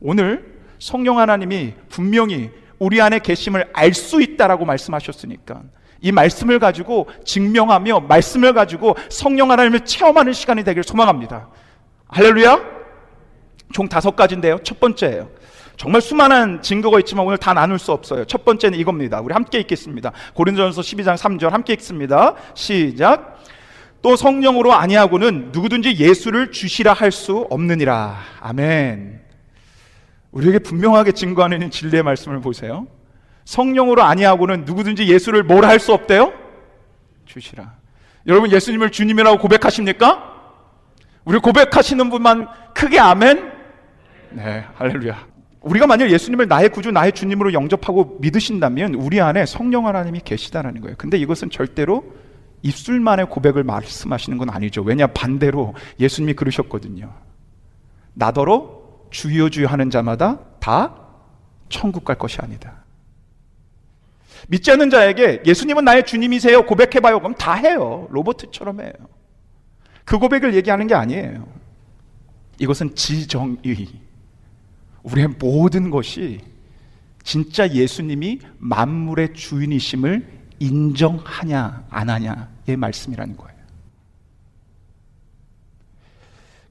오늘 0.00 0.52
성령 0.78 1.18
하나님이 1.18 1.74
분명히 1.88 2.50
우리 2.78 3.00
안에 3.00 3.20
계심을 3.20 3.70
알 3.72 3.94
수 3.94 4.20
있다라고 4.20 4.64
말씀하셨으니까 4.64 5.62
이 6.02 6.12
말씀을 6.12 6.58
가지고 6.58 7.08
증명하며 7.24 8.00
말씀을 8.00 8.52
가지고 8.52 8.96
성령 9.08 9.50
하나님을 9.50 9.80
체험하는 9.86 10.32
시간이 10.32 10.64
되길 10.64 10.82
소망합니다. 10.82 11.48
할렐루야. 12.08 12.60
총 13.72 13.88
다섯 13.88 14.14
가지인데요. 14.14 14.58
첫 14.62 14.78
번째예요. 14.80 15.30
정말 15.76 16.02
수많은 16.02 16.60
증거가 16.60 16.98
있지만 16.98 17.24
오늘 17.24 17.38
다 17.38 17.54
나눌 17.54 17.78
수 17.78 17.92
없어요. 17.92 18.24
첫 18.26 18.44
번째는 18.44 18.78
이겁니다. 18.78 19.20
우리 19.20 19.32
함께 19.32 19.58
읽겠습니다. 19.60 20.12
고린도전서 20.34 20.82
12장 20.82 21.16
3절 21.16 21.50
함께 21.50 21.72
읽습니다. 21.74 22.34
시작. 22.54 23.40
또 24.02 24.16
성령으로 24.16 24.72
아니하고는 24.74 25.50
누구든지 25.52 25.96
예수를 25.96 26.50
주시라 26.50 26.92
할 26.92 27.12
수 27.12 27.46
없느니라. 27.48 28.18
아멘. 28.40 29.22
우리에게 30.32 30.58
분명하게 30.58 31.12
증거하는 31.12 31.70
진리의 31.70 32.02
말씀을 32.02 32.40
보세요. 32.40 32.86
성령으로 33.52 34.02
아니하고는 34.02 34.64
누구든지 34.64 35.06
예수를 35.08 35.42
뭘 35.42 35.64
할 35.64 35.78
수 35.78 35.92
없대요? 35.92 36.32
주시라. 37.26 37.74
여러분 38.26 38.50
예수님을 38.50 38.90
주님이라고 38.90 39.38
고백하십니까? 39.38 40.32
우리 41.24 41.38
고백하시는 41.38 42.08
분만 42.10 42.48
크게 42.74 42.98
아멘? 42.98 43.52
네, 44.30 44.64
할렐루야. 44.74 45.26
우리가 45.60 45.86
만약 45.86 46.10
예수님을 46.10 46.48
나의 46.48 46.70
구주, 46.70 46.90
나의 46.90 47.12
주님으로 47.12 47.52
영접하고 47.52 48.18
믿으신다면 48.20 48.94
우리 48.94 49.20
안에 49.20 49.44
성령 49.46 49.86
하나님이 49.86 50.20
계시다라는 50.24 50.80
거예요. 50.80 50.96
근데 50.98 51.18
이것은 51.18 51.50
절대로 51.50 52.04
입술만의 52.62 53.26
고백을 53.26 53.64
말씀하시는 53.64 54.38
건 54.38 54.48
아니죠. 54.50 54.82
왜냐 54.82 55.06
반대로 55.08 55.74
예수님이 56.00 56.34
그러셨거든요. 56.34 57.12
나더러 58.14 58.80
주여 59.10 59.50
주여 59.50 59.66
하는 59.68 59.90
자마다 59.90 60.38
다 60.58 60.94
천국 61.68 62.04
갈 62.04 62.16
것이 62.16 62.38
아니다. 62.40 62.81
믿지 64.48 64.70
않는 64.70 64.90
자에게 64.90 65.42
예수님은 65.46 65.84
나의 65.84 66.04
주님이세요. 66.04 66.66
고백해봐요. 66.66 67.18
그럼 67.20 67.34
다 67.34 67.54
해요. 67.54 68.08
로버트처럼 68.10 68.80
해요. 68.80 68.92
그 70.04 70.18
고백을 70.18 70.54
얘기하는 70.54 70.86
게 70.86 70.94
아니에요. 70.94 71.46
이것은 72.58 72.94
지정의. 72.94 73.88
우리의 75.02 75.28
모든 75.38 75.90
것이 75.90 76.40
진짜 77.24 77.68
예수님이 77.68 78.40
만물의 78.58 79.34
주인이심을 79.34 80.26
인정하냐, 80.58 81.86
안 81.90 82.10
하냐의 82.10 82.76
말씀이라는 82.76 83.36
거예요. 83.36 83.52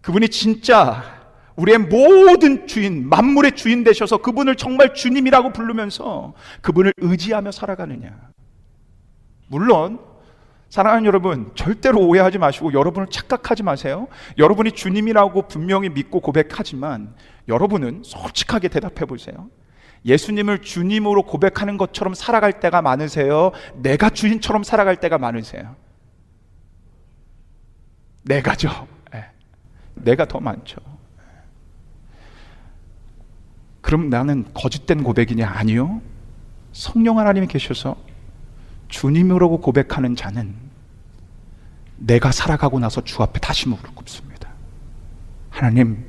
그분이 0.01 0.29
진짜 0.29 1.20
우리의 1.56 1.78
모든 1.78 2.68
주인, 2.68 3.10
만물의 3.10 3.56
주인 3.56 3.84
되셔서 3.84 4.18
그분을 4.18 4.56
정말 4.56 4.94
주님이라고 4.94 5.54
부르면서 5.54 6.34
그분을 6.62 6.94
의지하며 6.98 7.52
살아가느냐. 7.52 8.18
물론, 9.48 10.00
사랑하는 10.70 11.06
여러분, 11.06 11.52
절대로 11.54 12.00
오해하지 12.00 12.38
마시고 12.38 12.72
여러분을 12.74 13.10
착각하지 13.10 13.64
마세요. 13.64 14.08
여러분이 14.38 14.72
주님이라고 14.72 15.50
분명히 15.50 15.90
믿고 15.90 16.22
고백하지만 16.22 17.14
여러분은 17.50 18.04
솔직하게 18.06 18.70
대답해 18.70 19.06
보세요. 19.06 19.50
예수님을 20.06 20.60
주님으로 20.60 21.24
고백하는 21.24 21.78
것처럼 21.78 22.14
살아갈 22.14 22.60
때가 22.60 22.82
많으세요? 22.82 23.52
내가 23.76 24.10
주인처럼 24.10 24.64
살아갈 24.64 24.96
때가 24.96 25.18
많으세요? 25.18 25.76
내가죠. 28.24 28.88
네. 29.12 29.26
내가 29.96 30.26
더 30.26 30.40
많죠. 30.40 30.78
그럼 33.91 34.10
나는 34.10 34.45
거짓된 34.54 35.04
고백이냐? 35.04 35.49
아니요. 35.49 36.01
성령 36.71 37.19
하나님이 37.19 37.47
계셔서 37.47 37.97
주님으로 38.88 39.60
고백하는 39.60 40.15
자는 40.15 40.56
내가 41.97 42.32
살아가고 42.32 42.80
나서 42.80 43.04
주 43.04 43.21
앞에 43.21 43.41
다시 43.41 43.67
무릎 43.67 43.93
꿇습니다. 43.93 44.49
하나님, 45.49 46.06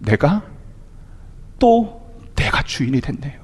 내가 0.00 0.46
또 1.58 2.14
내가 2.34 2.62
주인이 2.62 3.00
됐네요. 3.00 3.42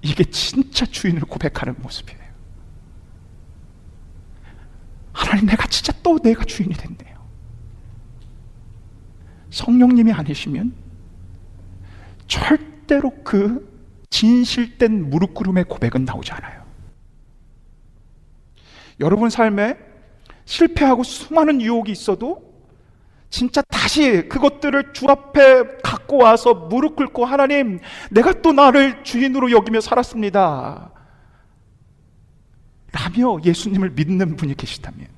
이게 0.00 0.24
진짜 0.24 0.86
주인을 0.86 1.20
고백하는 1.20 1.76
모습이에요. 1.82 2.22
하나님, 5.12 5.44
내가 5.48 5.66
진짜 5.66 5.92
또 6.02 6.18
내가 6.18 6.44
주인이 6.44 6.72
됐네요. 6.72 7.07
성령님이 9.58 10.12
아니시면 10.12 10.72
절대로 12.28 13.12
그 13.24 13.68
진실된 14.10 15.10
무릎 15.10 15.34
꿇음의 15.34 15.64
고백은 15.64 16.04
나오지 16.04 16.32
않아요. 16.32 16.62
여러분 19.00 19.30
삶에 19.30 19.76
실패하고 20.44 21.02
수많은 21.02 21.60
유혹이 21.60 21.90
있어도 21.90 22.48
진짜 23.30 23.60
다시 23.62 24.28
그것들을 24.28 24.92
주 24.92 25.06
앞에 25.08 25.78
갖고 25.82 26.18
와서 26.18 26.54
무릎 26.54 26.96
꿇고 26.96 27.24
하나님, 27.24 27.80
내가 28.10 28.40
또 28.40 28.52
나를 28.52 29.02
주인으로 29.02 29.50
여기며 29.50 29.80
살았습니다. 29.80 30.92
라며 32.92 33.38
예수님을 33.44 33.90
믿는 33.90 34.36
분이 34.36 34.54
계시다면 34.54 35.17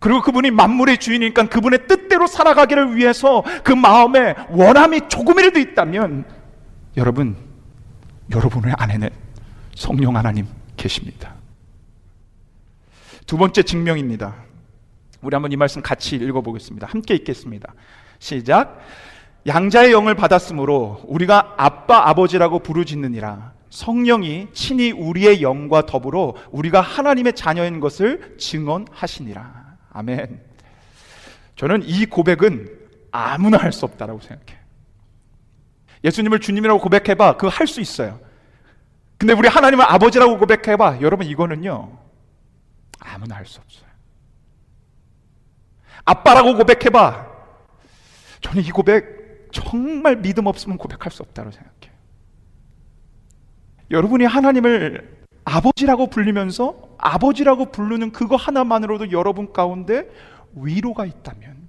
그리고 0.00 0.22
그분이 0.22 0.50
만물의 0.50 0.98
주인이니까 0.98 1.48
그분의 1.48 1.86
뜻대로 1.86 2.26
살아가기를 2.26 2.96
위해서 2.96 3.44
그 3.62 3.72
마음에 3.72 4.34
원함이 4.48 5.08
조금이라도 5.08 5.60
있다면 5.60 6.24
여러분 6.96 7.36
여러분의 8.32 8.74
안에는 8.78 9.10
성령 9.74 10.16
하나님 10.16 10.46
계십니다. 10.76 11.34
두 13.26 13.36
번째 13.36 13.62
증명입니다. 13.62 14.34
우리 15.20 15.34
한번 15.34 15.52
이 15.52 15.56
말씀 15.56 15.82
같이 15.82 16.16
읽어보겠습니다. 16.16 16.86
함께 16.86 17.14
읽겠습니다. 17.14 17.74
시작. 18.18 18.80
양자의 19.46 19.92
영을 19.92 20.14
받았으므로 20.14 21.02
우리가 21.06 21.54
아빠 21.58 22.08
아버지라고 22.08 22.60
부르짖느니라. 22.60 23.52
성령이 23.68 24.48
친히 24.52 24.92
우리의 24.92 25.42
영과 25.42 25.86
더불어 25.86 26.34
우리가 26.50 26.80
하나님의 26.80 27.34
자녀인 27.34 27.80
것을 27.80 28.36
증언하시니라. 28.38 29.69
아멘. 29.92 30.40
저는 31.56 31.82
이 31.84 32.06
고백은 32.06 32.78
아무나 33.12 33.58
할 33.58 33.72
수 33.72 33.84
없다라고 33.84 34.20
생각해요. 34.20 34.60
예수님을 36.04 36.40
주님이라고 36.40 36.80
고백해봐. 36.80 37.36
그거 37.36 37.48
할수 37.48 37.80
있어요. 37.80 38.20
근데 39.18 39.34
우리 39.34 39.48
하나님을 39.48 39.84
아버지라고 39.84 40.38
고백해봐. 40.38 41.00
여러분, 41.02 41.26
이거는요. 41.26 41.98
아무나 43.00 43.36
할 43.36 43.44
수 43.46 43.60
없어요. 43.60 43.90
아빠라고 46.04 46.56
고백해봐. 46.56 47.28
저는 48.40 48.64
이 48.64 48.70
고백 48.70 49.50
정말 49.52 50.16
믿음 50.16 50.46
없으면 50.46 50.78
고백할 50.78 51.10
수 51.10 51.22
없다고 51.22 51.50
생각해요. 51.50 51.90
여러분이 53.90 54.24
하나님을 54.24 55.19
아버지라고 55.50 56.06
불리면서 56.06 56.76
아버지라고 56.98 57.72
부르는 57.72 58.12
그거 58.12 58.36
하나만으로도 58.36 59.10
여러분 59.10 59.52
가운데 59.52 60.08
위로가 60.54 61.06
있다면 61.06 61.68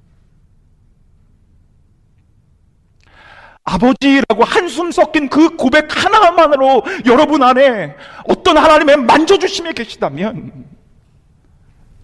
아버지라고 3.63 4.43
한숨 4.43 4.91
섞인 4.91 5.29
그 5.29 5.55
고백 5.55 5.87
하나만으로 5.95 6.83
여러분 7.05 7.41
안에 7.41 7.95
어떤 8.27 8.57
하나님의 8.57 8.97
만져주심이 8.97 9.73
계시다면 9.73 10.65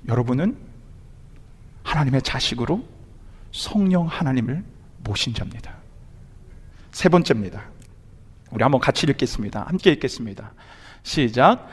여러분은 0.07 0.57
하나님의 1.83 2.21
자식으로 2.21 2.83
성령 3.51 4.07
하나님을 4.07 4.63
모신 5.03 5.33
자입니다. 5.33 5.75
세 6.91 7.09
번째입니다. 7.09 7.63
우리 8.51 8.63
한번 8.63 8.79
같이 8.81 9.05
읽겠습니다. 9.07 9.63
함께 9.63 9.91
읽겠습니다. 9.91 10.53
시작. 11.07 11.69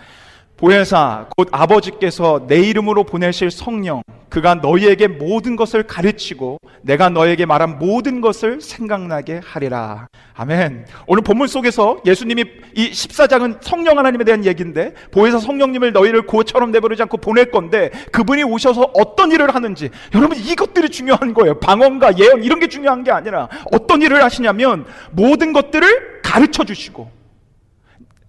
보혜사 0.56 1.26
곧 1.36 1.48
아버지께서 1.50 2.46
내 2.46 2.60
이름으로 2.60 3.02
보내실 3.02 3.50
성령 3.50 4.02
그가 4.28 4.54
너희에게 4.54 5.08
모든 5.08 5.56
것을 5.56 5.82
가르치고 5.82 6.58
내가 6.82 7.08
너에게 7.08 7.44
말한 7.44 7.78
모든 7.80 8.20
것을 8.20 8.60
생각나게 8.60 9.40
하리라. 9.44 10.06
아멘. 10.34 10.86
오늘 11.08 11.22
본문 11.22 11.48
속에서 11.48 11.98
예수님이 12.06 12.44
이 12.74 12.90
14장은 12.90 13.58
성령 13.60 13.98
하나님에 13.98 14.22
대한 14.22 14.44
얘기인데 14.44 14.94
보혜사 15.10 15.40
성령님을 15.40 15.92
너희를 15.92 16.26
고처럼 16.26 16.70
내버리지 16.70 17.02
않고 17.02 17.16
보낼 17.16 17.50
건데 17.50 17.90
그분이 18.12 18.44
오셔서 18.44 18.92
어떤 18.94 19.32
일을 19.32 19.52
하는지 19.54 19.90
여러분 20.14 20.38
이것들이 20.38 20.88
중요한 20.90 21.34
거예요. 21.34 21.58
방언과 21.58 22.18
예언 22.18 22.44
이런 22.44 22.60
게 22.60 22.68
중요한 22.68 23.02
게 23.02 23.10
아니라 23.10 23.48
어떤 23.72 24.00
일을 24.02 24.22
하시냐면 24.22 24.86
모든 25.10 25.52
것들을 25.52 26.22
가르쳐 26.22 26.64
주시고 26.64 27.23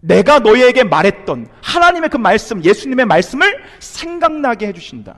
내가 0.06 0.40
너희에게 0.40 0.84
말했던 0.84 1.48
하나님의 1.62 2.10
그 2.10 2.18
말씀, 2.18 2.64
예수님의 2.64 3.06
말씀을 3.06 3.64
생각나게 3.80 4.68
해주신다. 4.68 5.18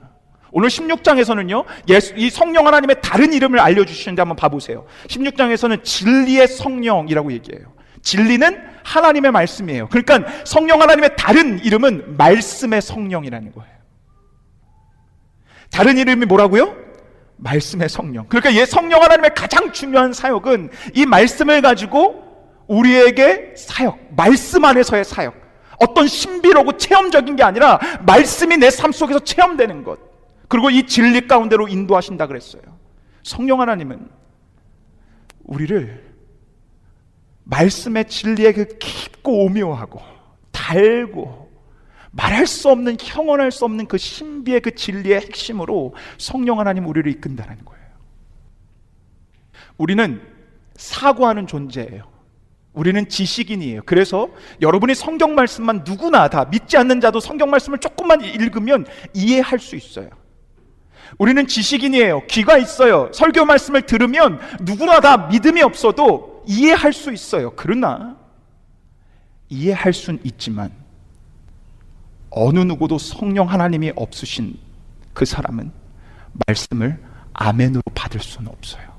오늘 0.50 0.70
16장에서는요, 0.70 1.64
예수, 1.88 2.14
이 2.16 2.30
성령 2.30 2.66
하나님의 2.66 2.96
다른 3.02 3.32
이름을 3.32 3.60
알려주시는데 3.60 4.22
한번 4.22 4.36
봐보세요. 4.36 4.86
16장에서는 5.08 5.84
진리의 5.84 6.48
성령이라고 6.48 7.32
얘기해요. 7.32 7.72
진리는 8.02 8.62
하나님의 8.82 9.30
말씀이에요. 9.32 9.88
그러니까 9.88 10.24
성령 10.44 10.80
하나님의 10.80 11.16
다른 11.18 11.58
이름은 11.62 12.16
말씀의 12.16 12.80
성령이라는 12.80 13.52
거예요. 13.52 13.78
다른 15.70 15.98
이름이 15.98 16.24
뭐라고요? 16.24 16.74
말씀의 17.36 17.90
성령. 17.90 18.26
그러니까 18.28 18.54
예 18.54 18.64
성령 18.64 19.02
하나님의 19.02 19.32
가장 19.34 19.72
중요한 19.72 20.14
사역은 20.14 20.70
이 20.94 21.04
말씀을 21.04 21.60
가지고 21.60 22.27
우리에게 22.68 23.54
사역, 23.56 24.14
말씀 24.14 24.64
안에서의 24.64 25.04
사역. 25.04 25.34
어떤 25.80 26.06
신비로고 26.06 26.76
체험적인 26.76 27.36
게 27.36 27.42
아니라 27.42 27.78
말씀이 28.06 28.56
내 28.56 28.68
삶 28.70 28.92
속에서 28.92 29.20
체험되는 29.20 29.84
것. 29.84 29.98
그리고 30.48 30.70
이 30.70 30.86
진리 30.86 31.26
가운데로 31.26 31.68
인도하신다 31.68 32.26
그랬어요. 32.26 32.62
성령 33.22 33.60
하나님은 33.60 34.08
우리를 35.44 36.04
말씀의 37.44 38.06
진리의 38.06 38.52
그 38.54 38.78
깊고 38.78 39.44
오묘하고 39.44 40.00
달고 40.52 41.48
말할 42.10 42.46
수 42.46 42.68
없는 42.70 42.96
형언할 43.00 43.50
수 43.52 43.64
없는 43.64 43.86
그 43.86 43.96
신비의 43.98 44.60
그 44.60 44.74
진리의 44.74 45.20
핵심으로 45.20 45.94
성령 46.18 46.58
하나님 46.58 46.86
우리를 46.86 47.10
이끈다는 47.12 47.64
거예요. 47.64 47.84
우리는 49.76 50.20
사고하는 50.76 51.46
존재예요. 51.46 52.04
우리는 52.72 53.08
지식인이에요. 53.08 53.82
그래서 53.86 54.28
여러분이 54.60 54.94
성경 54.94 55.34
말씀만 55.34 55.84
누구나 55.86 56.28
다 56.28 56.44
믿지 56.44 56.76
않는 56.76 57.00
자도 57.00 57.20
성경 57.20 57.50
말씀을 57.50 57.78
조금만 57.78 58.20
읽으면 58.22 58.86
이해할 59.14 59.58
수 59.58 59.74
있어요. 59.76 60.08
우리는 61.16 61.46
지식인이에요. 61.46 62.26
귀가 62.26 62.58
있어요. 62.58 63.10
설교 63.12 63.44
말씀을 63.46 63.82
들으면 63.82 64.38
누구나 64.60 65.00
다 65.00 65.28
믿음이 65.28 65.62
없어도 65.62 66.44
이해할 66.46 66.92
수 66.92 67.12
있어요. 67.12 67.52
그러나 67.56 68.16
이해할 69.48 69.92
수는 69.92 70.20
있지만 70.24 70.70
어느 72.30 72.60
누구도 72.60 72.98
성령 72.98 73.50
하나님이 73.50 73.92
없으신 73.96 74.58
그 75.14 75.24
사람은 75.24 75.72
말씀을 76.46 77.02
아멘으로 77.32 77.82
받을 77.94 78.20
수는 78.20 78.48
없어요. 78.48 78.97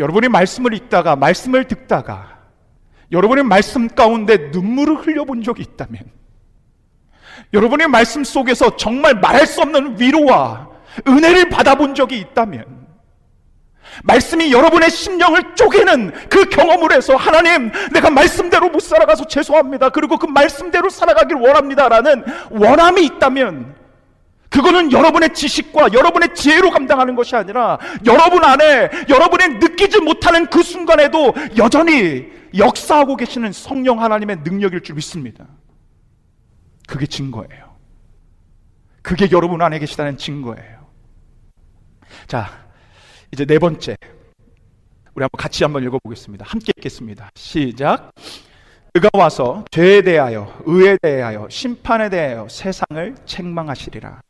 여러분이 0.00 0.28
말씀을 0.28 0.72
읽다가 0.74 1.14
말씀을 1.14 1.64
듣다가 1.64 2.38
여러분의 3.12 3.44
말씀 3.44 3.86
가운데 3.86 4.48
눈물을 4.50 4.96
흘려본 4.96 5.42
적이 5.42 5.62
있다면 5.62 6.00
여러분의 7.52 7.88
말씀 7.88 8.24
속에서 8.24 8.76
정말 8.76 9.14
말할 9.14 9.46
수 9.46 9.60
없는 9.60 10.00
위로와 10.00 10.68
은혜를 11.06 11.50
받아본 11.50 11.94
적이 11.94 12.18
있다면 12.18 12.80
말씀이 14.04 14.52
여러분의 14.52 14.88
심령을 14.90 15.54
쪼개는 15.54 16.12
그 16.30 16.48
경험을 16.48 16.92
해서 16.92 17.16
하나님 17.16 17.70
내가 17.92 18.08
말씀대로 18.08 18.70
못 18.70 18.80
살아가서 18.80 19.26
죄송합니다. 19.26 19.90
그리고 19.90 20.16
그 20.16 20.26
말씀대로 20.26 20.88
살아가길 20.88 21.36
원합니다 21.36 21.88
라는 21.88 22.24
원함이 22.50 23.04
있다면 23.04 23.79
그거는 24.50 24.90
여러분의 24.92 25.32
지식과 25.32 25.92
여러분의 25.92 26.34
지혜로 26.34 26.70
감당하는 26.70 27.14
것이 27.14 27.36
아니라 27.36 27.78
여러분 28.04 28.44
안에 28.44 28.90
여러분의 29.08 29.58
느끼지 29.58 30.00
못하는 30.00 30.46
그 30.46 30.62
순간에도 30.62 31.32
여전히 31.56 32.28
역사하고 32.56 33.16
계시는 33.16 33.52
성령 33.52 34.02
하나님의 34.02 34.38
능력일 34.42 34.82
줄 34.82 34.96
믿습니다. 34.96 35.46
그게 36.88 37.06
증거예요. 37.06 37.76
그게 39.02 39.28
여러분 39.30 39.62
안에 39.62 39.78
계시다는 39.78 40.16
증거예요. 40.16 40.80
자, 42.26 42.50
이제 43.32 43.44
네 43.44 43.58
번째. 43.58 43.96
우리 45.14 45.22
한번 45.22 45.38
같이 45.38 45.62
한번 45.62 45.84
읽어보겠습니다. 45.84 46.44
함께 46.48 46.72
읽겠습니다. 46.76 47.30
시작. 47.34 48.12
그가 48.92 49.08
와서 49.14 49.64
죄에 49.70 50.02
대하여 50.02 50.52
의에 50.64 50.96
대하여 51.00 51.46
심판에 51.48 52.08
대하여 52.10 52.48
세상을 52.50 53.14
책망하시리라. 53.24 54.20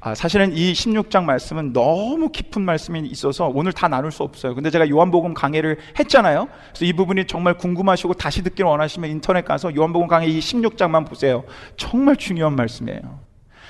아, 0.00 0.14
사실은 0.14 0.52
이 0.52 0.72
16장 0.72 1.24
말씀은 1.24 1.72
너무 1.72 2.30
깊은 2.30 2.62
말씀이 2.62 3.00
있어서 3.08 3.50
오늘 3.52 3.72
다 3.72 3.88
나눌 3.88 4.12
수 4.12 4.22
없어요. 4.22 4.54
근데 4.54 4.70
제가 4.70 4.88
요한복음 4.88 5.34
강해를 5.34 5.78
했잖아요. 5.98 6.48
그래서 6.68 6.84
이 6.84 6.92
부분이 6.92 7.26
정말 7.26 7.58
궁금하시고 7.58 8.14
다시 8.14 8.42
듣기를 8.42 8.70
원하시면 8.70 9.10
인터넷 9.10 9.44
가서 9.44 9.74
요한복음 9.74 10.06
강해 10.06 10.28
이 10.28 10.38
16장만 10.38 11.06
보세요. 11.06 11.44
정말 11.76 12.16
중요한 12.16 12.54
말씀이에요. 12.54 13.26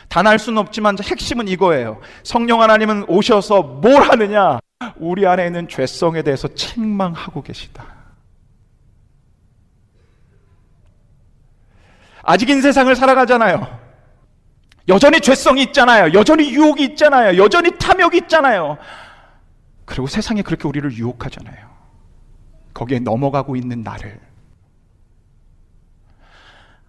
다알 0.08 0.38
수는 0.38 0.58
없지만 0.58 0.96
핵심은 1.02 1.48
이거예요. 1.48 1.98
성령 2.22 2.60
하나님은 2.60 3.06
오셔서 3.08 3.62
뭘 3.62 4.02
하느냐? 4.02 4.60
우리 4.96 5.26
안에 5.26 5.46
있는 5.46 5.66
죄성에 5.66 6.22
대해서 6.22 6.46
책망하고 6.48 7.42
계시다. 7.42 7.95
아직인 12.26 12.60
세상을 12.60 12.94
살아가잖아요. 12.94 13.86
여전히 14.88 15.20
죄성이 15.20 15.62
있잖아요. 15.62 16.12
여전히 16.12 16.52
유혹이 16.52 16.84
있잖아요. 16.84 17.42
여전히 17.42 17.70
탐욕이 17.78 18.18
있잖아요. 18.18 18.78
그리고 19.84 20.06
세상에 20.08 20.42
그렇게 20.42 20.66
우리를 20.66 20.92
유혹하잖아요. 20.92 21.66
거기에 22.74 22.98
넘어가고 22.98 23.56
있는 23.56 23.82
나를. 23.82 24.20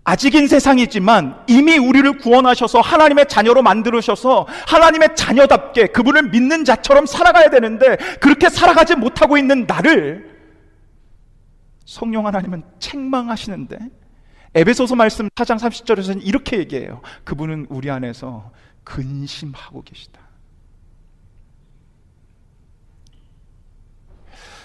아직인 0.03 0.47
세상이지만 0.47 1.43
이미 1.47 1.77
우리를 1.77 2.17
구원하셔서 2.17 2.79
하나님의 2.81 3.27
자녀로 3.27 3.61
만들으셔서 3.61 4.47
하나님의 4.67 5.15
자녀답게 5.15 5.87
그분을 5.87 6.29
믿는 6.29 6.65
자처럼 6.65 7.05
살아가야 7.05 7.49
되는데 7.49 7.97
그렇게 8.19 8.49
살아가지 8.49 8.95
못하고 8.95 9.37
있는 9.37 9.65
나를 9.67 10.35
성령 11.85 12.25
하나님은 12.25 12.63
책망하시는데 12.79 13.77
에베소서 14.57 14.95
말씀 14.95 15.29
4장 15.29 15.59
30절에서는 15.59 16.25
이렇게 16.25 16.57
얘기해요. 16.57 17.01
그분은 17.23 17.67
우리 17.69 17.91
안에서 17.91 18.51
근심하고 18.83 19.83
계시다. 19.83 20.19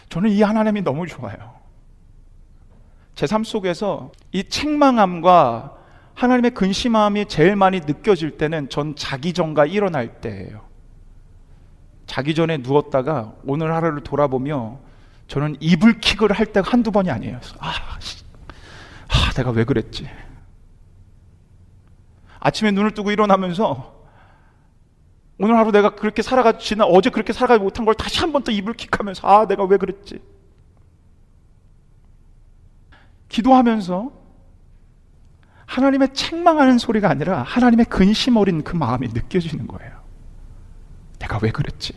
저는 0.09 0.31
이 0.31 0.41
하나님이 0.41 0.81
너무 0.81 1.07
좋아요. 1.07 1.61
제 3.15 3.27
삶 3.27 3.45
속에서 3.45 4.11
이 4.33 4.45
책망함과 4.45 5.77
하나님의 6.15 6.53
근심함이 6.53 7.27
제일 7.27 7.55
많이 7.57 7.81
느껴질 7.81 8.39
때는 8.39 8.71
전 8.71 8.97
자기 8.97 9.35
전과 9.35 9.67
일어날 9.67 10.23
때예요. 10.23 10.63
자기 12.07 12.35
전에 12.35 12.57
누웠다가 12.59 13.35
오늘 13.45 13.75
하루를 13.75 14.03
돌아보며 14.03 14.79
저는 15.29 15.57
이불킥을 15.61 16.33
할 16.33 16.47
때가 16.47 16.71
한두 16.71 16.91
번이 16.91 17.11
아니에요. 17.11 17.39
아, 17.59 17.73
아, 19.33 19.35
내가 19.35 19.51
왜 19.51 19.65
그랬지? 19.65 20.09
아침에 22.39 22.71
눈을 22.71 22.93
뜨고 22.93 23.11
일어나면서 23.11 24.03
오늘 25.39 25.57
하루 25.57 25.73
내가 25.73 25.95
그렇게 25.95 26.23
살아가 26.23 26.59
지 26.59 26.77
나 26.77 26.85
어제 26.85 27.09
그렇게 27.11 27.33
살아가지 27.33 27.63
못한 27.63 27.85
걸 27.85 27.95
다시 27.95 28.21
한번더 28.21 28.53
이불킥하면서 28.53 29.27
아, 29.27 29.47
내가 29.47 29.65
왜 29.65 29.77
그랬지? 29.79 30.23
기도하면서 33.29 34.13
하나님의 35.67 36.13
책망하는 36.13 36.77
소리가 36.79 37.09
아니라 37.09 37.43
하나님의 37.43 37.87
근심 37.87 38.37
어린 38.37 38.63
그 38.63 38.77
마음이 38.77 39.09
느껴지는 39.09 39.67
거예요. 39.67 40.03
내가 41.19 41.39
왜 41.43 41.51
그랬지? 41.51 41.95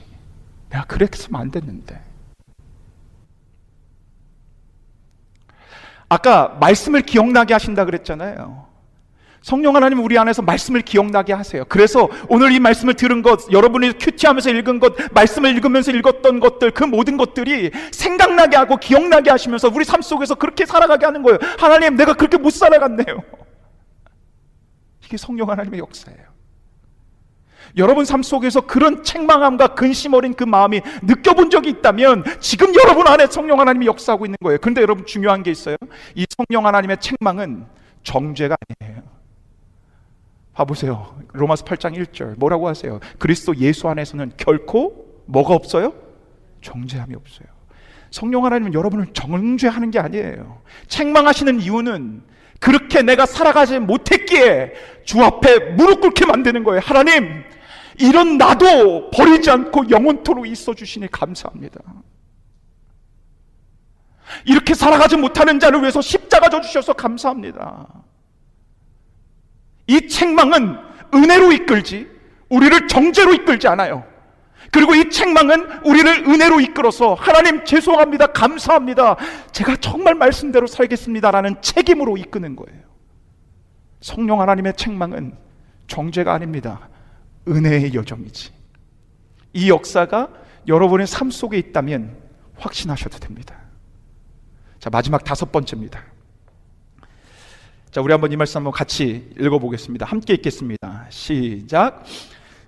내가 0.70 0.86
그랬으면 0.86 1.42
안 1.42 1.52
됐는데. 1.52 2.02
아까 6.10 6.58
말씀을 6.60 7.02
기억나게 7.02 7.54
하신다 7.54 7.86
그랬잖아요. 7.86 8.66
성령 9.42 9.76
하나님 9.76 10.00
우리 10.04 10.18
안에서 10.18 10.42
말씀을 10.42 10.82
기억나게 10.82 11.32
하세요. 11.32 11.66
그래서 11.70 12.10
오늘 12.30 12.52
이 12.52 12.60
말씀을 12.60 12.96
들은 12.96 13.22
것, 13.22 13.52
여러분이 13.52 14.00
큐티하면서 14.00 14.50
읽은 14.50 14.80
것, 14.80 14.96
말씀을 15.14 15.52
읽으면서 15.52 15.92
읽었던 15.92 16.40
것들, 16.40 16.72
그 16.72 16.84
모든 16.84 17.16
것들이 17.16 17.70
생각나게 17.92 18.58
하고 18.58 18.78
기억나게 18.78 19.30
하시면서 19.30 19.70
우리 19.72 19.86
삶 19.86 20.02
속에서 20.02 20.34
그렇게 20.34 20.66
살아가게 20.66 21.06
하는 21.06 21.22
거예요. 21.22 21.38
하나님, 21.60 21.96
내가 21.96 22.14
그렇게 22.14 22.38
못 22.38 22.50
살아갔네요. 22.50 23.22
이게 25.06 25.16
성령 25.16 25.52
하나님의 25.52 25.80
역사예요. 25.80 26.35
여러분 27.78 28.06
삶 28.06 28.24
속에서 28.24 28.62
그런 28.62 29.04
책망함과 29.04 29.76
근심 29.76 30.14
어린 30.14 30.34
그 30.34 30.44
마음이 30.44 30.82
느껴본 31.04 31.50
적이 31.50 31.70
있다면 31.70 32.24
지금 32.40 32.74
여러분 32.76 33.08
안에 33.08 33.28
성령 33.28 33.60
하나님이 33.60 33.86
역사하고 33.88 34.26
있는 34.26 34.38
거예요. 34.44 34.60
그런데 34.62 34.82
여러분 34.82 35.06
중요한 35.06 35.44
게 35.44 35.52
있어요. 35.52 35.78
이 36.16 36.26
성령 36.30 36.66
하나님의 36.66 36.98
책망은 37.00 37.66
정죄가 38.04 38.56
아니에요. 38.80 39.04
봐보세요. 40.54 41.16
로마서 41.34 41.66
8장 41.66 41.98
1절 41.98 42.40
뭐라고 42.40 42.68
하세요? 42.68 43.00
그리스도 43.20 43.56
예수 43.58 43.90
안에서는 43.90 44.34
결코 44.38 45.06
뭐가 45.26 45.54
없어요? 45.54 45.94
정죄함이 46.62 47.14
없어요. 47.16 47.48
성령 48.10 48.46
하나님은 48.46 48.74
여러분을 48.74 49.08
정죄하는 49.14 49.92
게 49.92 50.00
아니에요. 50.00 50.62
책망하시는 50.88 51.60
이유는 51.60 52.24
그렇게 52.66 53.04
내가 53.04 53.28
살아가지 53.28 53.78
못했기에 53.78 54.74
주 55.04 55.24
앞에 55.24 55.60
무릎 55.76 56.02
꿇게 56.02 56.26
만드는 56.26 56.64
거예요. 56.64 56.82
하나님, 56.84 57.44
이런 58.00 58.40
나도 58.40 59.12
버리지 59.12 59.52
않고 59.52 59.92
영원토록 59.92 60.48
있어 60.48 60.74
주시니 60.74 61.12
감사합니다. 61.12 61.80
이렇게 64.46 64.74
살아가지 64.74 65.16
못하는 65.16 65.60
자를 65.60 65.82
위해서 65.82 66.02
십자가 66.02 66.50
져 66.50 66.60
주셔서 66.60 66.94
감사합니다. 66.94 67.86
이 69.86 70.08
책망은 70.08 70.76
은혜로 71.14 71.52
이끌지 71.52 72.10
우리를 72.50 72.88
정죄로 72.88 73.36
이끌지 73.36 73.68
않아요. 73.68 74.08
그리고 74.76 74.94
이 74.94 75.10
책망은 75.10 75.86
우리를 75.86 76.28
은혜로 76.28 76.60
이끌어서 76.60 77.14
하나님 77.14 77.64
죄송합니다. 77.64 78.28
감사합니다. 78.34 79.16
제가 79.54 79.78
정말 79.78 80.16
말씀대로 80.16 80.68
살겠습니다라는 80.68 81.62
책임으로 81.62 82.18
이끄는 82.18 82.58
거예요. 82.58 82.82
성령 84.02 84.42
하나님의 84.42 84.74
책망은 84.76 85.38
정죄가 85.88 86.34
아닙니다. 86.34 86.90
은혜의 87.48 87.94
여정이지. 87.94 88.52
이 89.54 89.70
역사가 89.70 90.28
여러분의 90.68 91.08
삶 91.08 91.32
속에 91.32 91.58
있다면 91.58 92.18
확신하셔도 92.58 93.20
됩니다. 93.20 93.56
자, 94.80 94.90
마지막 94.90 95.24
다섯 95.24 95.54
번째입니다. 95.54 96.04
자, 97.92 98.02
우리 98.02 98.12
한번 98.12 98.30
이 98.34 98.36
말씀 98.36 98.58
한번 98.58 98.74
같이 98.74 99.32
읽어보겠습니다. 99.40 100.06
함께 100.06 100.34
읽겠습니다. 100.34 101.06
시작. 101.12 102.04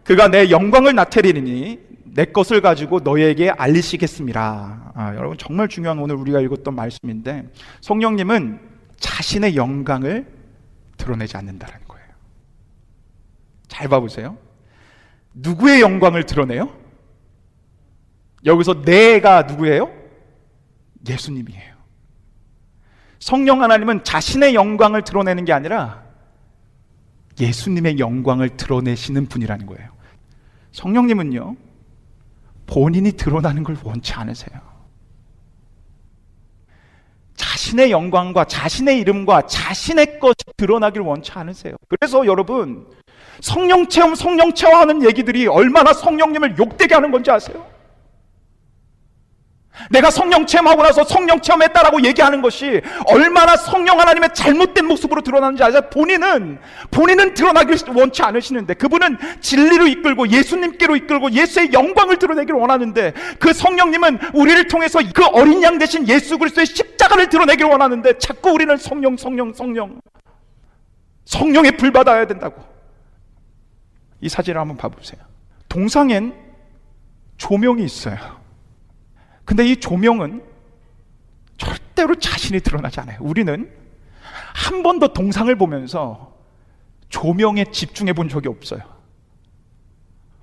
그가 0.06 0.30
내 0.30 0.50
영광을 0.50 0.96
나타내리니 0.96 1.97
내 2.18 2.26
것을 2.26 2.62
가지고 2.62 3.02
너에게 3.02 3.52
알리시겠습니다. 3.52 4.92
아, 4.96 5.14
여러분 5.16 5.38
정말 5.38 5.68
중요한 5.68 6.00
오늘 6.00 6.16
우리가 6.16 6.42
읽었던 6.42 6.74
말씀인데 6.74 7.48
성령님은 7.82 8.60
자신의 8.98 9.56
영광을 9.56 10.26
드러내지 10.98 11.38
않는다는 11.38 11.76
거예요. 11.88 12.08
잘 13.68 13.88
봐보세요. 13.88 14.36
누구의 15.36 15.82
영광을 15.82 16.26
드러내요? 16.26 16.76
여기서 18.46 18.82
내가 18.82 19.44
누구예요? 19.44 19.94
예수님이에요. 21.08 21.76
성령 23.20 23.62
하나님은 23.62 24.04
자신의 24.04 24.56
영광을 24.56 25.04
드러내는 25.04 25.46
게 25.46 25.54
아니라 25.54 26.04
예수님의 27.40 28.00
영광을 28.00 28.58
드러내시는 28.58 29.28
분이라는 29.28 29.68
거예요. 29.68 29.92
성령님은요, 30.72 31.67
본인이 32.68 33.12
드러나는 33.14 33.64
걸 33.64 33.76
원치 33.84 34.14
않으세요. 34.14 34.60
자신의 37.36 37.92
영광과 37.92 38.46
자신의 38.46 39.00
이름과 39.00 39.48
자신의 39.48 40.20
것이 40.20 40.36
드러나길 40.58 41.02
원치 41.02 41.32
않으세요. 41.34 41.76
그래서 41.88 42.26
여러분, 42.26 42.88
성령 43.42 43.88
체험, 43.88 44.16
성령 44.16 44.54
체험하는 44.54 45.04
얘기들이 45.04 45.48
얼마나 45.48 45.94
성령님을 45.94 46.58
욕되게 46.58 46.94
하는 46.96 47.12
건지 47.12 47.32
아세요? 47.32 47.66
내가 49.90 50.10
성령 50.10 50.46
체험하고 50.46 50.84
나서 50.84 51.04
성령 51.04 51.42
체험했다라고 51.42 52.04
얘기하는 52.04 52.42
것이 52.42 52.82
얼마나 53.06 53.56
성령 53.56 54.00
하나님의 54.00 54.30
잘못된 54.34 54.86
모습으로 54.86 55.22
드러나는지 55.22 55.64
아세요? 55.64 55.82
본인은 55.90 56.60
본인은 56.92 57.34
드러나길 57.34 57.78
원치 57.96 58.24
않으시는데 58.24 58.74
그분은 58.76 59.18
진리로 59.40 59.88
이끌고 59.88 60.30
예수님께로 60.30 60.96
이끌고 60.96 61.32
예수의 61.32 61.74
영광을 61.74 62.18
드러내기를 62.18 62.60
원하는데 62.60 63.14
그 63.40 63.54
성령님은 63.54 64.20
우리를 64.34 64.68
통해서 64.68 65.00
그 65.14 65.26
어린 65.26 65.64
양 65.64 65.78
대신 65.78 66.08
예수 66.08 66.38
그리스도의 66.38 66.66
십자가를 66.66 67.30
드러내기를 67.30 67.70
원하는데 67.70 68.18
자꾸 68.18 68.52
우리는 68.52 68.76
성령 68.78 69.18
성령 69.18 69.54
성령 69.54 70.00
성령에 71.26 71.72
불 71.72 71.92
받아야 71.92 72.26
된다고 72.26 72.64
이 74.22 74.30
사진을 74.30 74.60
한번 74.60 74.78
봐보세요. 74.78 75.22
동상엔 75.70 76.34
조명이 77.38 77.84
있어요. 77.84 78.18
근데 79.48 79.66
이 79.66 79.78
조명은 79.78 80.44
절대로 81.58 82.16
자신이 82.16 82.60
드러나지 82.60 83.00
않아요. 83.00 83.18
우리는 83.22 83.72
한 84.54 84.84
번도 84.84 85.14
동상을 85.14 85.56
보면서 85.56 86.36
조명에 87.08 87.64
집중해 87.72 88.12
본 88.12 88.28
적이 88.28 88.50
없어요. 88.50 88.82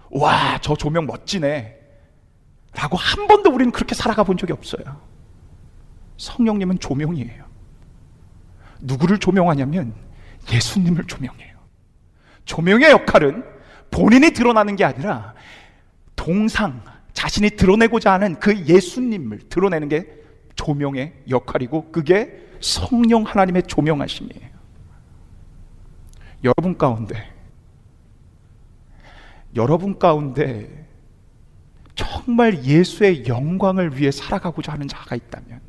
와, 0.08 0.58
저 0.62 0.74
조명 0.74 1.04
멋지네. 1.04 1.78
라고 2.72 2.96
한 2.96 3.26
번도 3.26 3.50
우리는 3.50 3.70
그렇게 3.72 3.94
살아가 3.94 4.24
본 4.24 4.38
적이 4.38 4.54
없어요. 4.54 4.82
성령님은 6.16 6.78
조명이에요. 6.78 7.44
누구를 8.80 9.18
조명하냐면 9.18 9.94
예수님을 10.50 11.04
조명해요. 11.04 11.58
조명의 12.46 12.90
역할은 12.90 13.44
본인이 13.90 14.30
드러나는 14.30 14.76
게 14.76 14.84
아니라 14.86 15.34
동상, 16.16 16.82
자신이 17.14 17.50
드러내고자 17.50 18.12
하는 18.12 18.38
그 18.38 18.66
예수님을 18.66 19.48
드러내는 19.48 19.88
게 19.88 20.06
조명의 20.56 21.14
역할이고 21.30 21.90
그게 21.90 22.46
성령 22.60 23.22
하나님의 23.22 23.62
조명하심이에요. 23.64 24.54
여러분 26.44 26.76
가운데 26.76 27.32
여러분 29.56 29.98
가운데 29.98 30.86
정말 31.94 32.64
예수의 32.64 33.26
영광을 33.26 33.96
위해 33.96 34.10
살아가고자 34.10 34.72
하는 34.72 34.88
자가 34.88 35.14
있다면 35.16 35.60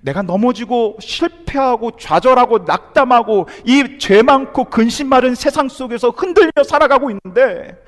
내가 0.00 0.22
넘어지고 0.22 0.98
실패하고 1.00 1.96
좌절하고 1.96 2.58
낙담하고 2.58 3.48
이 3.66 3.98
죄 3.98 4.22
많고 4.22 4.66
근심 4.66 5.08
많은 5.08 5.34
세상 5.34 5.68
속에서 5.68 6.10
흔들려 6.10 6.52
살아가고 6.64 7.10
있는데 7.10 7.82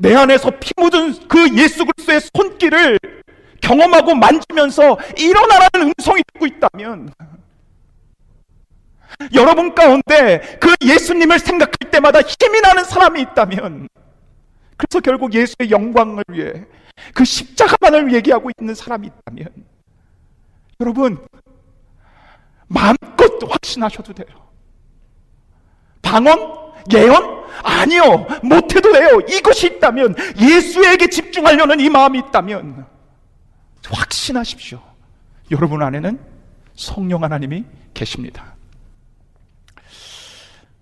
내 0.00 0.14
안에서 0.14 0.50
피 0.58 0.72
묻은 0.78 1.28
그 1.28 1.56
예수 1.58 1.84
그리스도의 1.84 2.20
손길을 2.34 2.98
경험하고 3.60 4.14
만지면서 4.14 4.98
일어나라는 5.18 5.92
음성이 5.98 6.22
듣고 6.32 6.46
있다면 6.46 7.12
여러분 9.34 9.74
가운데 9.74 10.58
그 10.58 10.74
예수님을 10.82 11.38
생각할 11.38 11.90
때마다 11.90 12.20
힘이 12.20 12.62
나는 12.62 12.82
사람이 12.84 13.20
있다면 13.20 13.88
그래서 14.78 15.00
결국 15.00 15.34
예수의 15.34 15.70
영광을 15.70 16.24
위해 16.30 16.64
그 17.12 17.22
십자가만을 17.22 18.14
얘기하고 18.14 18.50
있는 18.58 18.74
사람이 18.74 19.06
있다면 19.08 19.48
여러분 20.80 21.18
마음껏 22.68 23.30
확신하셔도 23.46 24.14
돼요. 24.14 24.48
방언? 26.00 26.69
예언? 26.92 27.40
아니요. 27.62 28.26
못해도 28.42 28.92
돼요. 28.92 29.20
이것이 29.28 29.66
있다면 29.66 30.14
예수에게 30.40 31.08
집중하려는 31.08 31.80
이 31.80 31.88
마음이 31.88 32.18
있다면 32.18 32.86
확신하십시오. 33.88 34.80
여러분 35.50 35.82
안에는 35.82 36.18
성령 36.74 37.22
하나님이 37.22 37.64
계십니다. 37.92 38.54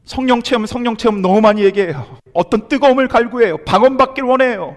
성령 0.04 0.42
체험, 0.42 0.64
성령 0.64 0.96
체험 0.96 1.20
너무 1.20 1.40
많이 1.40 1.62
얘기해요. 1.64 2.18
어떤 2.32 2.68
뜨거움을 2.68 3.08
갈구해요. 3.08 3.58
방언받길 3.64 4.24
원해요. 4.24 4.76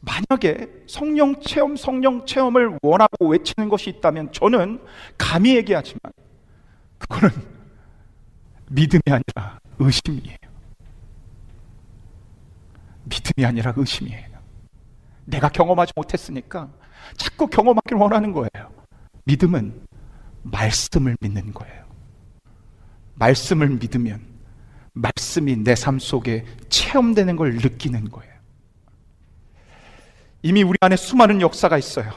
만약에 0.00 0.66
성령 0.88 1.40
체험, 1.40 1.76
성령 1.76 2.26
체험을 2.26 2.78
원하고 2.82 3.28
외치는 3.28 3.68
것이 3.68 3.90
있다면 3.90 4.32
저는 4.32 4.80
감히 5.18 5.54
얘기하지만 5.56 6.00
그거는 6.98 7.30
믿음이 8.70 9.02
아니라 9.06 9.58
의심이에요. 9.78 10.36
믿음이 13.04 13.44
아니라 13.46 13.72
의심이에요. 13.76 14.30
내가 15.24 15.48
경험하지 15.48 15.92
못했으니까 15.96 16.68
자꾸 17.16 17.48
경험하길 17.48 17.96
원하는 17.96 18.32
거예요. 18.32 18.72
믿음은 19.24 19.86
말씀을 20.42 21.16
믿는 21.20 21.52
거예요. 21.52 21.84
말씀을 23.14 23.68
믿으면 23.70 24.24
말씀이 24.92 25.56
내 25.56 25.74
삶 25.74 25.98
속에 25.98 26.44
체험되는 26.68 27.36
걸 27.36 27.54
느끼는 27.56 28.10
거예요. 28.10 28.32
이미 30.42 30.62
우리 30.62 30.76
안에 30.80 30.96
수많은 30.96 31.40
역사가 31.40 31.76
있어요. 31.76 32.10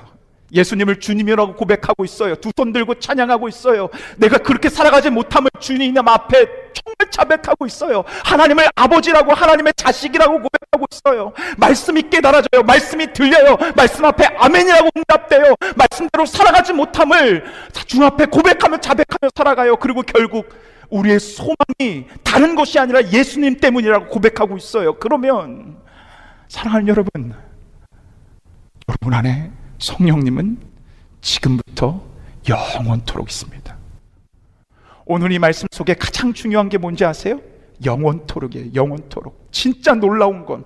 예수님을 0.53 0.99
주님이라고 0.99 1.55
고백하고 1.55 2.05
있어요. 2.05 2.35
두 2.35 2.51
손 2.55 2.71
들고 2.71 2.99
찬양하고 2.99 3.49
있어요. 3.49 3.89
내가 4.17 4.37
그렇게 4.37 4.69
살아가지 4.69 5.09
못함을 5.09 5.49
주님 5.59 5.97
앞에 5.97 6.45
정말 6.73 7.09
자백하고 7.09 7.65
있어요. 7.65 8.03
하나님을 8.23 8.67
아버지라고 8.75 9.33
하나님의 9.33 9.73
자식이라고 9.75 10.33
고백하고 10.33 10.85
있어요. 10.91 11.33
말씀이 11.57 12.03
깨달아져요. 12.09 12.63
말씀이 12.63 13.11
들려요. 13.13 13.57
말씀 13.75 14.05
앞에 14.05 14.25
아멘이라고 14.37 14.89
응답돼요. 14.95 15.55
말씀대로 15.75 16.25
살아가지 16.25 16.73
못함을 16.73 17.43
주 17.87 18.03
앞에 18.03 18.27
고백하며 18.27 18.77
자백하며 18.77 19.31
살아가요. 19.35 19.77
그리고 19.77 20.03
결국 20.03 20.49
우리의 20.89 21.19
소망이 21.19 22.05
다른 22.23 22.53
것이 22.55 22.77
아니라 22.77 23.01
예수님 23.01 23.57
때문이라고 23.59 24.07
고백하고 24.09 24.57
있어요. 24.57 24.99
그러면 24.99 25.77
사랑하는 26.49 26.87
여러분, 26.87 27.33
여러분 28.87 29.13
안에 29.13 29.51
성령님은 29.87 30.57
지금부터 31.19 32.01
영원토록 32.47 33.29
있습니다. 33.29 33.77
오늘 35.05 35.31
이 35.33 35.39
말씀 35.39 35.67
속에 35.71 35.93
가장 35.95 36.31
중요한 36.33 36.69
게 36.69 36.77
뭔지 36.77 37.03
아세요? 37.03 37.41
영원토록이에요. 37.83 38.73
영원토록. 38.73 39.49
진짜 39.51 39.93
놀라운 39.93 40.45
건 40.45 40.63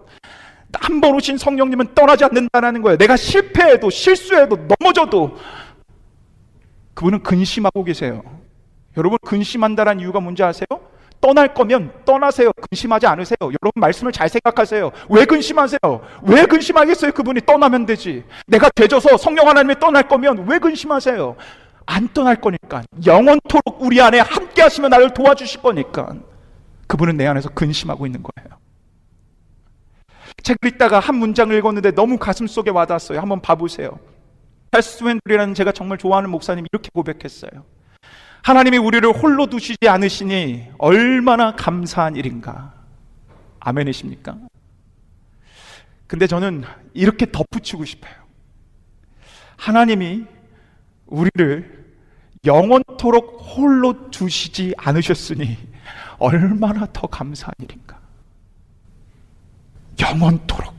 한 0.80 1.00
번 1.02 1.16
오신 1.16 1.38
성령님은 1.38 1.96
떠나지 1.96 2.26
않는다는 2.26 2.82
거예요. 2.82 2.98
내가 2.98 3.16
실패해도 3.18 3.90
실수해도 3.90 4.68
넘어져도 4.78 5.38
그분은 6.94 7.24
근심하고 7.24 7.84
계세요. 7.84 8.22
여러분 8.98 9.18
근심한다는 9.26 10.02
이유가 10.02 10.20
뭔지 10.20 10.44
아세요? 10.44 10.68
떠날 11.20 11.54
거면 11.54 11.92
떠나세요. 12.06 12.52
근심하지 12.54 13.08
않으세요. 13.08 13.38
여러분 13.42 13.72
말씀을 13.76 14.12
잘 14.12 14.30
생각하세요. 14.30 14.92
왜 15.10 15.26
근심하세요? 15.26 15.80
왜 16.24 16.46
근심하겠어요? 16.46 17.12
그분이 17.12 17.42
떠나면 17.46 17.86
되지. 17.86 18.24
내가 18.46 18.70
되져서 18.70 19.18
성령 19.18 19.48
하나님이 19.48 19.80
떠날 19.80 20.08
거면 20.08 20.48
왜 20.48 20.60
근심하세요? 20.60 21.36
안 21.86 22.08
떠날 22.14 22.36
거니까. 22.40 22.84
영원토록 23.06 23.82
우리 23.82 24.02
안에 24.02 24.20
함께 24.20 24.62
하시면 24.62 24.90
나를 24.90 25.14
도와주실 25.14 25.62
거니까. 25.62 26.14
그분은 26.88 27.18
내 27.18 27.26
안에서 27.26 27.50
근심하고 27.50 28.06
있는 28.06 28.24
거예요. 28.24 28.58
책을 30.44 30.70
읽다가 30.70 31.00
한 31.00 31.16
문장을 31.16 31.56
읽었는데 31.58 31.92
너무 31.92 32.18
가슴 32.18 32.48
속에 32.48 32.70
와닿았어요. 32.70 33.20
한번 33.20 33.42
봐보세요. 33.42 34.00
찰스 34.72 35.04
웬들이라는 35.04 35.54
제가 35.54 35.72
정말 35.72 35.98
좋아하는 35.98 36.30
목사님이 36.30 36.68
이렇게 36.72 36.90
고백했어요. 36.94 37.64
하나님이 38.48 38.78
우리를 38.78 39.12
홀로 39.12 39.48
두시지 39.48 39.90
않으시니 39.90 40.70
얼마나 40.78 41.54
감사한 41.54 42.16
일인가. 42.16 42.74
아멘이십니까? 43.60 44.38
근데 46.08 46.28
저는 46.28 46.64
이렇게 46.94 47.30
덧붙이고 47.30 47.84
싶어요. 47.84 48.14
하나님이 49.58 50.24
우리를 51.08 51.88
영원토록 52.46 53.42
홀로 53.42 54.10
두시지 54.12 54.74
않으셨으니 54.78 55.58
얼마나 56.18 56.88
더 56.94 57.06
감사한 57.06 57.54
일인가. 57.60 58.00
영원토록 60.00 60.74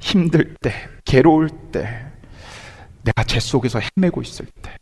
힘들 0.00 0.54
때, 0.62 0.72
괴로울 1.04 1.50
때, 1.70 2.10
내가 3.02 3.22
제 3.24 3.38
속에서 3.38 3.80
헤매고 3.98 4.22
있을 4.22 4.46
때, 4.62 4.77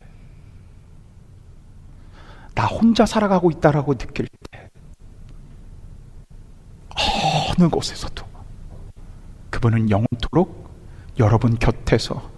나 2.57 2.65
혼자 2.65 3.05
살아가고 3.05 3.51
있다라고 3.51 3.93
느낄 3.99 4.27
때 4.49 4.71
어느 7.59 7.69
곳에서도 7.69 8.25
그분은 9.51 9.91
영원토록 9.91 10.67
여러분 11.19 11.59
곁에서 11.59 12.31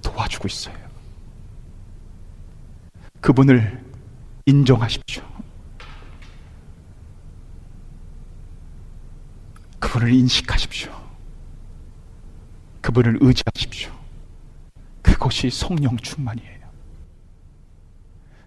도와주고 0.00 0.48
있어요. 0.48 0.74
그분을 3.20 3.84
인정하십시오. 4.46 5.22
그분을 9.78 10.10
인식하십시오. 10.14 10.90
그분을 12.80 13.18
의지하십시오. 13.20 13.92
그것이 15.02 15.50
성령 15.50 15.98
충만이에요. 15.98 16.59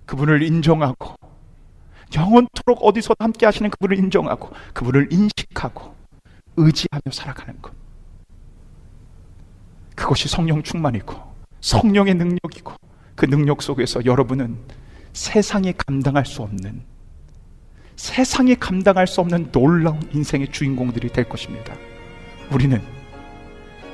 그분을 0.05 0.43
인정하고 0.43 1.15
영원토록 2.15 2.79
어디서 2.81 3.15
함께 3.19 3.45
하시는 3.45 3.69
그분을 3.69 3.97
인정하고 3.97 4.49
그분을 4.73 5.11
인식하고 5.11 5.95
의지하며 6.57 7.11
살아가는 7.11 7.61
것. 7.61 7.73
그것이 9.95 10.27
성령 10.27 10.61
충만이고 10.61 11.15
성령의 11.61 12.15
능력이고 12.15 12.73
그 13.15 13.25
능력 13.25 13.61
속에서 13.61 14.03
여러분은 14.05 14.57
세상이 15.13 15.73
감당할 15.73 16.25
수 16.25 16.41
없는 16.41 16.83
세상이 17.95 18.55
감당할 18.55 19.07
수 19.07 19.21
없는 19.21 19.51
놀라운 19.51 20.01
인생의 20.13 20.51
주인공들이 20.51 21.09
될 21.09 21.29
것입니다. 21.29 21.75
우리는 22.51 22.81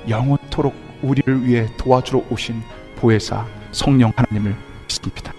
영원토록 0.07 0.73
우리를 1.01 1.45
위해 1.45 1.67
도와주러 1.77 2.23
오신 2.29 2.61
보혜사 2.95 3.45
성령 3.71 4.11
하나님을 4.15 4.55
믿습니다. 4.87 5.38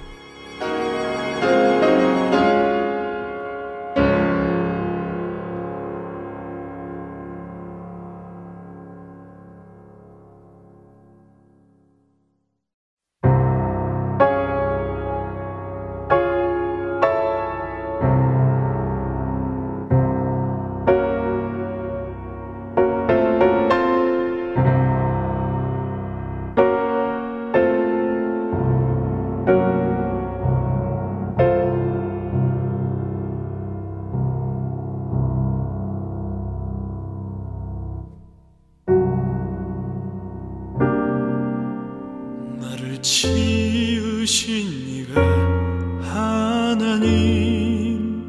하나님 47.01 48.29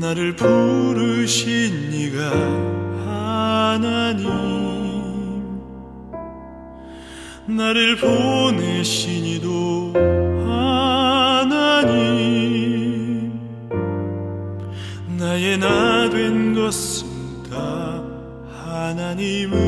나를 0.00 0.34
부르신 0.34 1.92
이가 1.92 2.30
하나님 3.76 4.26
나를 7.46 7.96
보내신 7.96 9.24
이도 9.24 9.92
하나님 11.14 11.98
나의 15.16 15.58
나 15.58 16.08
된 16.10 16.54
것은 16.54 17.06
다 17.48 18.02
하나님 18.64 19.52
은 19.52 19.67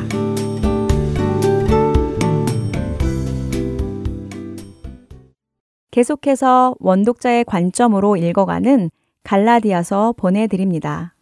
계속해서 5.91 6.75
원독자의 6.79 7.43
관점으로 7.43 8.15
읽어가는 8.15 8.89
갈라디아서 9.23 10.13
보내드립니다. 10.15 11.13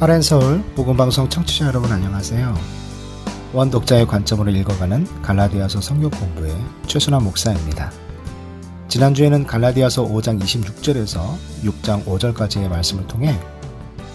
하렌서울 0.00 0.62
복음방송 0.76 1.30
청취자 1.30 1.68
여러분 1.68 1.90
안녕하세요. 1.90 2.54
원독자의 3.54 4.06
관점으로 4.06 4.50
읽어가는 4.50 5.22
갈라디아서 5.22 5.80
성경 5.80 6.10
공부의 6.10 6.54
최순환 6.86 7.24
목사입니다. 7.24 7.90
지난주에는 8.88 9.46
갈라디아서 9.46 10.04
5장 10.04 10.38
26절에서 10.42 11.20
6장 11.62 12.04
5절까지의 12.04 12.68
말씀을 12.68 13.06
통해 13.06 13.32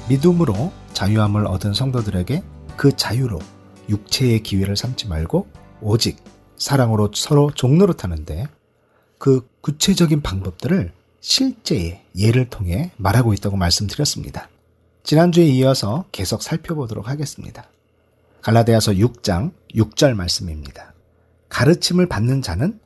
믿음으로 0.09 0.71
자유함을 0.99 1.47
얻은 1.47 1.73
성도들에게 1.73 2.43
그 2.75 2.93
자유로 2.93 3.39
육체의 3.87 4.43
기회를 4.43 4.75
삼지 4.75 5.07
말고 5.07 5.47
오직 5.79 6.21
사랑으로 6.57 7.11
서로 7.15 7.51
종노릇하는데 7.51 8.47
그 9.17 9.47
구체적인 9.61 10.21
방법들을 10.21 10.91
실제의 11.21 12.03
예를 12.17 12.49
통해 12.49 12.91
말하고 12.97 13.33
있다고 13.33 13.55
말씀드렸습니다. 13.55 14.49
지난주에 15.03 15.45
이어서 15.45 16.03
계속 16.11 16.43
살펴보도록 16.43 17.07
하겠습니다. 17.07 17.63
갈라디아서 18.41 18.91
6장 18.91 19.53
6절 19.75 20.15
말씀입니다. 20.15 20.93
가르침을 21.47 22.07
받는 22.07 22.41
자는 22.41 22.77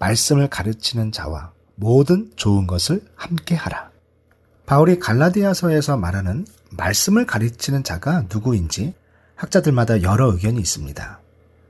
말씀을 0.00 0.48
가르치는 0.48 1.12
자와 1.12 1.52
모든 1.76 2.32
좋은 2.34 2.66
것을 2.66 3.04
함께 3.14 3.54
하라. 3.54 3.92
바울이 4.66 4.98
갈라디아서에서 4.98 5.96
말하는 5.96 6.44
말씀을 6.76 7.26
가르치는 7.26 7.84
자가 7.84 8.26
누구인지 8.32 8.94
학자들마다 9.34 10.02
여러 10.02 10.32
의견이 10.32 10.60
있습니다. 10.60 11.20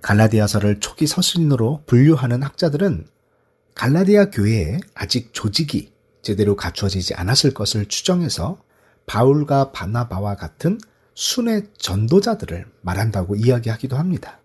갈라디아서를 0.01 0.81
초기 0.81 1.07
서신으로 1.07 1.83
분류하는 1.87 2.43
학자들은 2.43 3.07
갈라디아 3.75 4.31
교회에 4.31 4.81
아직 4.95 5.33
조직이 5.33 5.93
제대로 6.23 6.57
갖추어지지 6.57 7.15
않았을 7.15 7.55
것을 7.55 7.87
추정해서 7.87 8.59
바울과 9.07 9.73
바나바와 9.73 10.37
같은 10.37 10.79
순회 11.15 11.69
전도자들을 11.79 12.67
말한다고 12.83 13.37
이야기하기도 13.37 13.97
합니다. 13.97 14.41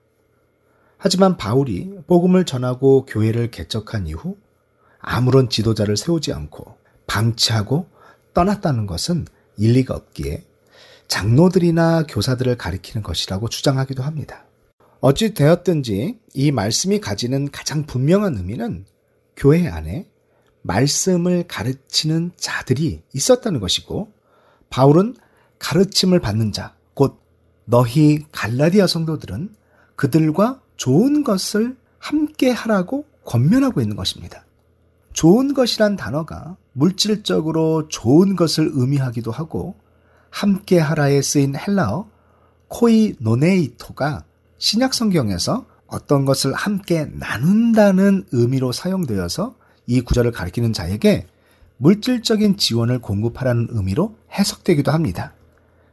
하지만 0.98 1.38
바울이 1.38 2.00
복음을 2.08 2.46
전하고 2.46 3.06
교회를 3.06 3.52
개척한 3.52 4.08
이후 4.08 4.38
아무런 5.00 5.50
지도자를 5.50 5.96
세우지 5.96 6.34
않고 6.34 6.78
방치하고 7.06 7.88
떠났다는 8.34 8.88
것은 8.88 9.26
일리가 9.58 9.96
없기에 9.96 10.46
장로들이나 11.08 12.04
교사들을 12.08 12.58
가리키는 12.58 13.04
것이라고 13.04 13.50
주장하기도 13.50 14.04
합니다. 14.04 14.46
어찌 15.00 15.34
되었든지 15.34 16.20
이 16.34 16.52
말씀이 16.52 17.00
가지는 17.00 17.50
가장 17.52 17.86
분명한 17.86 18.38
의미는 18.38 18.86
교회 19.36 19.68
안에 19.68 20.08
말씀을 20.64 21.46
가르치는 21.48 22.32
자들이 22.36 23.04
있었다는 23.14 23.60
것이고 23.60 24.12
바울은 24.70 25.16
가르침을 25.60 26.20
받는 26.20 26.52
자, 26.52 26.76
곧 26.94 27.20
너희 27.66 28.26
갈라디아 28.32 28.88
성도들은 28.88 29.56
그들과 29.96 30.62
좋은 30.76 31.24
것을 31.24 31.78
함께 32.00 32.52
하라고 32.52 33.06
권면하고 33.26 33.82
있는 33.82 33.96
것입니다. 33.96 34.46
좋은 35.18 35.56
것이란 35.56 35.96
단어가 35.96 36.58
물질적으로 36.74 37.88
좋은 37.88 38.36
것을 38.36 38.70
의미하기도 38.72 39.32
하고 39.32 39.74
함께 40.30 40.78
하라에 40.78 41.24
쓰인 41.24 41.56
헬라어 41.56 42.08
코이 42.68 43.16
노네이토가 43.20 44.26
신약 44.60 44.94
성경에서 44.94 45.66
어떤 45.88 46.26
것을 46.26 46.54
함께 46.54 47.06
나눈다는 47.06 48.26
의미로 48.32 48.72
사용되어서 48.72 49.56
이 49.88 50.02
구절을 50.02 50.34
가리키는 50.34 50.72
자에게 50.72 51.26
물질적인 51.78 52.58
지원을 52.58 53.00
공급하라는 53.00 53.70
의미로 53.72 54.16
해석되기도 54.32 54.92
합니다. 54.92 55.34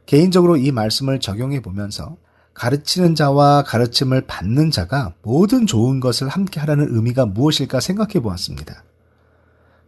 개인적으로 0.04 0.58
이 0.58 0.70
말씀을 0.70 1.18
적용해 1.18 1.62
보면서 1.62 2.18
가르치는 2.52 3.14
자와 3.14 3.62
가르침을 3.62 4.26
받는 4.26 4.70
자가 4.70 5.14
모든 5.22 5.66
좋은 5.66 6.00
것을 6.00 6.28
함께 6.28 6.60
하라는 6.60 6.94
의미가 6.94 7.24
무엇일까 7.24 7.80
생각해 7.80 8.20
보았습니다. 8.20 8.84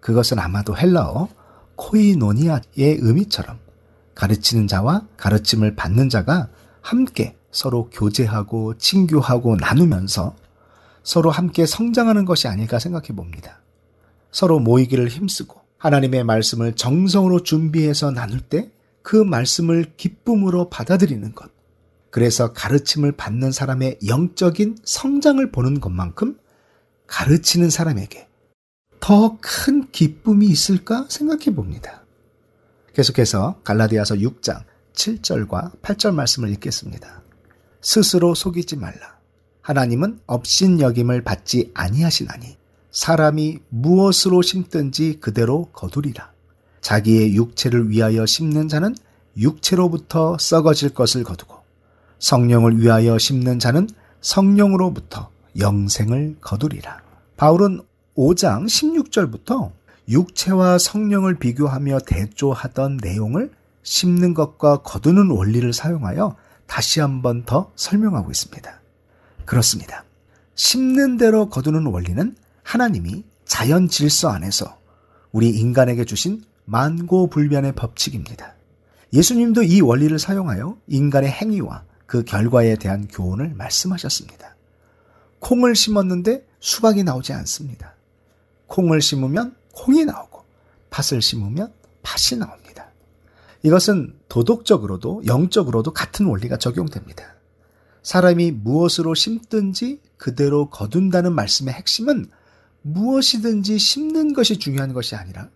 그것은 0.07 0.39
아마도 0.39 0.77
헬라어 0.77 1.29
코이노니아의 1.75 2.63
의미처럼 2.77 3.59
가르치는 4.15 4.69
자와 4.69 5.03
가르침을 5.17 5.75
받는 5.75 6.09
자가 6.09 6.49
함께 6.81 7.37
서로 7.51 7.91
교제하고 7.91 8.79
친교하고 8.79 9.57
나누면서 9.57 10.37
서로 11.03 11.31
함께 11.31 11.67
성장하는 11.67 12.25
것이 12.25 12.47
아닐까 12.47 12.79
생각해 12.79 13.09
봅니다. 13.09 13.61
서로 14.31 14.61
모이기를 14.61 15.09
힘쓰고 15.09 15.61
하나님의 15.79 16.25
말씀을 16.25 16.75
정성으로 16.75 17.43
준비해서 17.43 18.11
나눌 18.13 18.41
때 18.41 18.71
그 19.07 19.15
말씀을 19.15 19.93
기쁨으로 19.97 20.69
받아들이는 20.69 21.33
것. 21.33 21.49
그래서 22.11 22.53
가르침을 22.53 23.13
받는 23.13 23.53
사람의 23.53 24.01
영적인 24.05 24.79
성장을 24.83 25.53
보는 25.53 25.79
것만큼 25.79 26.37
가르치는 27.07 27.71
사람에게 27.71 28.27
더 29.01 29.37
큰 29.41 29.91
기쁨이 29.91 30.47
있을까 30.47 31.07
생각해 31.09 31.55
봅니다. 31.55 32.05
계속해서 32.95 33.61
갈라디아서 33.63 34.17
6장 34.17 34.63
7절과 34.95 35.81
8절 35.83 36.15
말씀을 36.15 36.51
읽겠습니다. 36.51 37.23
스스로 37.81 38.35
속이지 38.35 38.77
말라. 38.77 39.17
하나님은 39.61 40.21
업신여김을 40.27 41.23
받지 41.23 41.71
아니하시나니 41.75 42.57
사람이 42.91 43.59
무엇으로 43.69 44.43
심든지 44.43 45.19
그대로 45.21 45.67
거두리라. 45.73 46.33
자기의 46.81 47.35
육체를 47.35 47.91
위하여 47.91 48.25
심는 48.27 48.69
자는 48.69 48.95
육체로부터 49.37 50.39
썩어질 50.39 50.91
것을 50.91 51.25
거두고 51.25 51.57
성령을 52.19 52.81
위하여 52.81 53.19
심는 53.19 53.59
자는 53.59 53.89
성령으로부터 54.21 55.31
영생을 55.59 56.37
거두리라. 56.41 57.03
바울은 57.37 57.83
5장 58.17 58.65
16절부터 58.65 59.73
육체와 60.09 60.79
성령을 60.79 61.39
비교하며 61.39 61.99
대조하던 62.07 62.99
내용을 63.03 63.51
심는 63.83 64.35
것과 64.35 64.79
거두는 64.79 65.31
원리를 65.31 65.71
사용하여 65.73 66.37
다시 66.67 67.01
한번 67.01 67.45
더 67.45 67.71
설명하고 67.77 68.31
있습니다. 68.31 68.81
그렇습니다. 69.45 70.05
심는 70.55 71.19
대로 71.19 71.49
거두는 71.49 71.87
원리는 71.87 72.35
하나님이 72.63 73.25
자연 73.45 73.89
질서 73.89 74.29
안에서 74.29 74.79
우리 75.31 75.51
인간에게 75.51 76.05
주신 76.05 76.43
만고불변의 76.65 77.73
법칙입니다. 77.73 78.55
예수님도 79.13 79.63
이 79.63 79.81
원리를 79.81 80.19
사용하여 80.19 80.79
인간의 80.89 81.31
행위와 81.31 81.85
그 82.07 82.25
결과에 82.25 82.77
대한 82.77 83.07
교훈을 83.09 83.55
말씀하셨습니다. 83.55 84.57
콩을 85.39 85.77
심었는데 85.77 86.47
수박이 86.61 87.05
나오지 87.05 87.33
않습니다. 87.35 87.96
콩을 88.67 89.01
심으면 89.01 89.55
콩이 89.73 90.05
나오고 90.05 90.45
팥을 90.91 91.23
심으면 91.23 91.73
팥이 92.03 92.39
나옵니다. 92.39 92.91
이것은 93.63 94.15
도덕적으로도 94.29 95.23
영적으로도 95.27 95.93
같은 95.93 96.27
원리가 96.27 96.57
적용됩니다. 96.57 97.35
사람이 98.03 98.53
무엇으로 98.53 99.15
심든지 99.15 100.01
그대로 100.17 100.71
거둔다는 100.71 101.33
말씀의 101.33 101.75
핵심은 101.75 102.31
무엇이든지 102.83 103.79
심는 103.79 104.33
것이 104.33 104.59
중요한 104.59 104.93
것이 104.93 105.17
아니라 105.17 105.49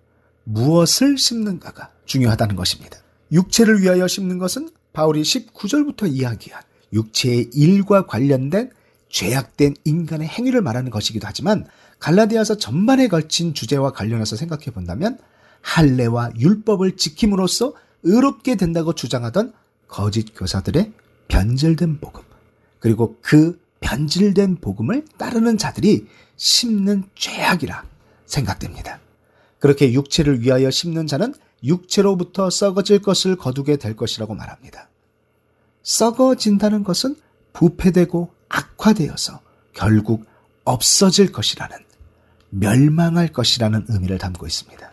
무엇을 0.44 1.16
심는가가 1.16 1.92
중요하다는 2.06 2.56
것입니다. 2.56 2.98
육체를 3.30 3.82
위하여 3.82 4.08
심는 4.08 4.38
것은 4.38 4.70
바울이 4.92 5.22
19절부터 5.22 6.12
이야기한 6.12 6.60
육체의 6.92 7.50
일과 7.54 8.06
관련된 8.06 8.72
죄악된 9.08 9.76
인간의 9.84 10.26
행위를 10.26 10.62
말하는 10.62 10.90
것이기도 10.90 11.26
하지만 11.28 11.66
갈라디아서 12.00 12.56
전반에 12.56 13.08
걸친 13.08 13.54
주제와 13.54 13.92
관련해서 13.92 14.34
생각해 14.34 14.66
본다면 14.66 15.18
할례와 15.62 16.32
율법을 16.38 16.96
지킴으로써 16.96 17.74
의롭게 18.02 18.56
된다고 18.56 18.94
주장하던 18.94 19.52
거짓 19.86 20.34
교사들의 20.34 20.92
변질된 21.28 22.00
복음 22.00 22.22
그리고 22.78 23.18
그 23.20 23.60
변질된 23.80 24.56
복음을 24.56 25.04
따르는 25.18 25.58
자들이 25.58 26.06
심는 26.36 27.04
죄악이라 27.14 27.84
생각됩니다. 28.24 29.00
그렇게 29.58 29.92
육체를 29.92 30.40
위하여 30.40 30.70
심는 30.70 31.06
자는 31.06 31.34
육체로부터 31.62 32.48
썩어질 32.48 33.00
것을 33.00 33.36
거두게 33.36 33.76
될 33.76 33.94
것이라고 33.94 34.34
말합니다. 34.34 34.88
썩어진다는 35.82 36.82
것은 36.82 37.16
부패되고 37.52 38.32
악화되어서 38.48 39.40
결국 39.74 40.24
없어질 40.64 41.32
것이라는 41.32 41.89
멸망할 42.50 43.28
것이라는 43.28 43.86
의미를 43.88 44.18
담고 44.18 44.46
있습니다. 44.46 44.92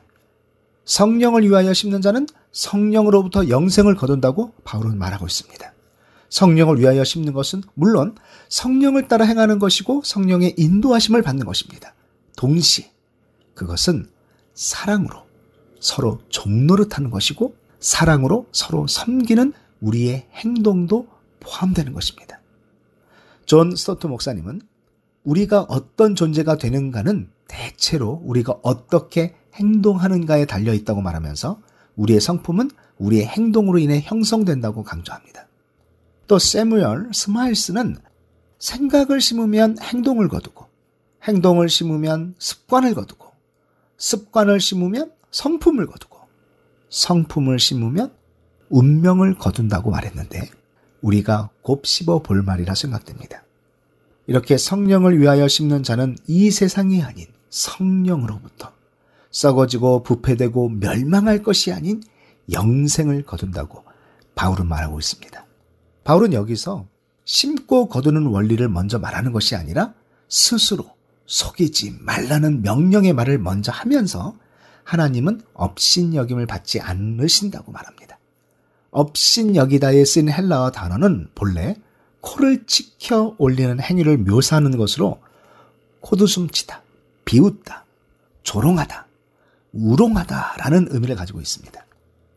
성령을 0.86 1.44
위하여 1.44 1.74
심는 1.74 2.02
자는 2.02 2.28
성령으로부터 2.52 3.50
영생을 3.50 3.96
거둔다고 3.96 4.54
바울은 4.64 4.98
말하고 4.98 5.26
있습니다. 5.26 5.74
성령을 6.30 6.80
위하여 6.80 7.04
심는 7.04 7.34
것은 7.34 7.62
물론 7.74 8.16
성령을 8.50 9.08
따라 9.08 9.26
행하는 9.26 9.60
것이고 9.60 10.02
성령의 10.04 10.56
인도하심을 10.58 11.22
받는 11.22 11.46
것입니다. 11.46 11.94
동시에 12.38 12.92
그것은 13.54 14.10
사랑으로 14.54 15.26
서로 15.80 16.20
종노릇하는 16.30 17.12
것이고 17.12 17.56
사랑으로 17.80 18.48
서로 18.52 18.88
섬기는 18.88 19.54
우리의 19.82 20.28
행동도 20.34 21.08
포함되는 21.40 21.94
것입니다. 21.94 22.42
존 23.46 23.76
스토트 23.76 24.08
목사님은 24.08 24.62
우리가 25.24 25.62
어떤 25.70 26.16
존재가 26.16 26.58
되는가는 26.58 27.30
대체로 27.48 28.22
우리가 28.24 28.60
어떻게 28.62 29.36
행동하는가에 29.56 30.46
달려 30.46 30.74
있다고 30.74 31.02
말하면서 31.02 31.60
우리의 31.96 32.22
성품은 32.22 32.72
우리의 32.98 33.26
행동으로 33.26 33.80
인해 33.80 34.02
형성된다고 34.04 34.84
강조합니다. 34.84 35.48
또 36.28 36.40
세무얼 36.40 37.10
스마일스는 37.14 37.98
생각을 38.60 39.22
심으면 39.22 39.78
행동을 39.82 40.28
거두고 40.28 40.68
행동을 41.24 41.70
심으면 41.70 42.36
습관을 42.38 42.94
거두고 42.94 43.32
습관을 43.98 44.60
심으면 44.60 45.12
성품을 45.32 45.88
거두고 45.88 46.20
성품을 46.90 47.60
심으면 47.60 48.14
운명을 48.70 49.36
거둔다고 49.36 49.92
말했는데 49.92 50.50
우리가 51.02 51.50
곱씹어 51.62 52.20
볼 52.20 52.42
말이라 52.42 52.76
생각됩니다. 52.76 53.44
이렇게 54.26 54.58
성령을 54.58 55.20
위하여 55.20 55.48
심는 55.48 55.84
자는 55.84 56.18
이 56.28 56.52
세상이 56.52 57.02
아닌 57.02 57.28
성령으로부터 57.58 58.72
썩어지고 59.32 60.04
부패되고 60.04 60.70
멸망할 60.70 61.42
것이 61.42 61.72
아닌 61.72 62.02
영생을 62.52 63.24
거둔다고 63.24 63.84
바울은 64.36 64.68
말하고 64.68 65.00
있습니다. 65.00 65.46
바울은 66.04 66.34
여기서 66.34 66.86
심고 67.26 67.90
거두는 67.90 68.28
원리를 68.28 68.68
먼저 68.70 69.00
말하는 69.00 69.32
것이 69.32 69.56
아니라 69.56 69.94
스스로 70.30 70.86
속이지 71.26 71.98
말라는 72.00 72.62
명령의 72.62 73.14
말을 73.14 73.40
먼저 73.40 73.72
하면서 73.72 74.36
하나님은 74.84 75.42
업신여김을 75.54 76.46
받지 76.46 76.80
않으신다고 76.80 77.72
말합니다. 77.74 78.18
업신여기다에 78.92 80.06
쓴 80.06 80.32
헬라어 80.32 80.72
단어는 80.72 81.32
본래 81.36 81.76
코를 82.22 82.66
치켜 82.66 83.36
올리는 83.38 83.80
행위를 83.82 84.18
묘사하는 84.18 84.78
것으로 84.78 85.20
코드숨치다, 86.00 86.82
비웃다, 87.28 87.86
조롱하다, 88.42 89.06
우롱하다라는 89.74 90.88
의미를 90.92 91.16
가지고 91.16 91.42
있습니다. 91.42 91.86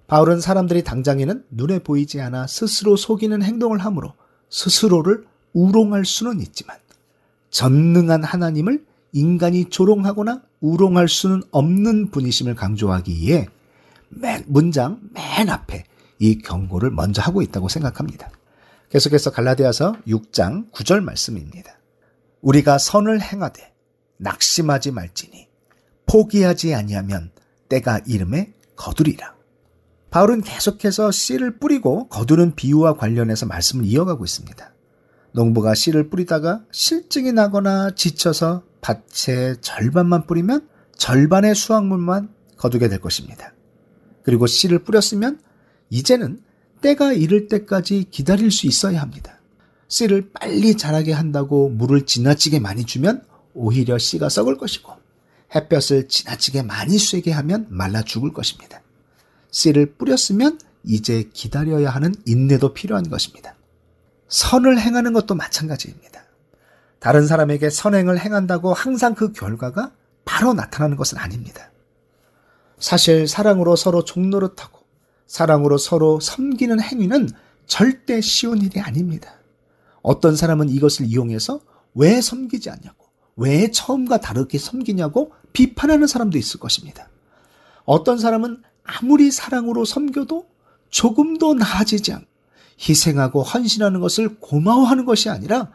바울은 0.08 0.40
사람들이 0.40 0.82
당장에는 0.82 1.44
눈에 1.50 1.78
보이지 1.78 2.20
않아 2.20 2.48
스스로 2.48 2.96
속이는 2.96 3.42
행동을 3.42 3.78
하므로 3.78 4.12
스스로를 4.50 5.24
우롱할 5.52 6.04
수는 6.04 6.40
있지만 6.40 6.76
전능한 7.50 8.24
하나님을 8.24 8.84
인간이 9.12 9.66
조롱하거나 9.70 10.42
우롱할 10.60 11.08
수는 11.08 11.42
없는 11.52 12.10
분이심을 12.10 12.56
강조하기에 12.56 13.46
맨 14.08 14.44
문장 14.48 15.00
맨 15.12 15.48
앞에 15.48 15.84
이 16.18 16.38
경고를 16.38 16.90
먼저 16.90 17.22
하고 17.22 17.42
있다고 17.42 17.68
생각합니다. 17.68 18.28
계속해서 18.90 19.30
갈라디아서 19.30 19.94
6장 20.08 20.72
9절 20.72 21.00
말씀입니다. 21.00 21.78
우리가 22.40 22.78
선을 22.78 23.20
행하되 23.22 23.69
낙심하지 24.20 24.92
말지니 24.92 25.48
포기하지 26.06 26.74
아니하면 26.74 27.30
때가 27.68 28.00
이름에 28.06 28.52
거두리라. 28.76 29.34
바울은 30.10 30.42
계속해서 30.42 31.10
씨를 31.10 31.58
뿌리고 31.58 32.08
거두는 32.08 32.56
비유와 32.56 32.94
관련해서 32.94 33.46
말씀을 33.46 33.84
이어가고 33.84 34.24
있습니다. 34.24 34.74
농부가 35.32 35.74
씨를 35.74 36.10
뿌리다가 36.10 36.64
실증이 36.72 37.32
나거나 37.32 37.94
지쳐서 37.94 38.64
밭의 38.80 39.58
절반만 39.60 40.26
뿌리면 40.26 40.68
절반의 40.96 41.54
수확물만 41.54 42.30
거두게 42.56 42.88
될 42.88 43.00
것입니다. 43.00 43.54
그리고 44.24 44.46
씨를 44.46 44.80
뿌렸으면 44.80 45.40
이제는 45.90 46.40
때가 46.80 47.12
이를 47.12 47.48
때까지 47.48 48.06
기다릴 48.10 48.50
수 48.50 48.66
있어야 48.66 49.00
합니다. 49.00 49.40
씨를 49.88 50.30
빨리 50.32 50.76
자라게 50.76 51.12
한다고 51.12 51.68
물을 51.68 52.06
지나치게 52.06 52.58
많이 52.58 52.84
주면 52.84 53.22
오히려 53.54 53.98
씨가 53.98 54.28
썩을 54.28 54.56
것이고 54.56 54.92
햇볕을 55.54 56.08
지나치게 56.08 56.62
많이 56.62 56.98
쐬게 56.98 57.32
하면 57.32 57.66
말라 57.70 58.02
죽을 58.02 58.32
것입니다. 58.32 58.82
씨를 59.50 59.94
뿌렸으면 59.94 60.58
이제 60.84 61.28
기다려야 61.32 61.90
하는 61.90 62.14
인내도 62.26 62.72
필요한 62.72 63.08
것입니다. 63.08 63.56
선을 64.28 64.80
행하는 64.80 65.12
것도 65.12 65.34
마찬가지입니다. 65.34 66.22
다른 67.00 67.26
사람에게 67.26 67.70
선행을 67.70 68.20
행한다고 68.20 68.72
항상 68.72 69.14
그 69.14 69.32
결과가 69.32 69.92
바로 70.24 70.54
나타나는 70.54 70.96
것은 70.96 71.18
아닙니다. 71.18 71.70
사실 72.78 73.26
사랑으로 73.26 73.76
서로 73.76 74.04
종노릇하고 74.04 74.80
사랑으로 75.26 75.78
서로 75.78 76.20
섬기는 76.20 76.80
행위는 76.80 77.28
절대 77.66 78.20
쉬운 78.20 78.62
일이 78.62 78.80
아닙니다. 78.80 79.34
어떤 80.02 80.34
사람은 80.34 80.68
이것을 80.68 81.06
이용해서 81.06 81.60
왜 81.94 82.20
섬기지 82.20 82.70
않냐고, 82.70 82.99
왜 83.40 83.70
처음과 83.70 84.18
다르게 84.18 84.58
섬기냐고 84.58 85.32
비판하는 85.54 86.06
사람도 86.06 86.36
있을 86.36 86.60
것입니다. 86.60 87.08
어떤 87.86 88.18
사람은 88.18 88.62
아무리 88.84 89.30
사랑으로 89.30 89.86
섬겨도 89.86 90.46
조금도 90.90 91.54
나아지지 91.54 92.12
않고 92.12 92.26
희생하고 92.88 93.42
헌신하는 93.42 94.00
것을 94.00 94.38
고마워하는 94.40 95.06
것이 95.06 95.30
아니라 95.30 95.72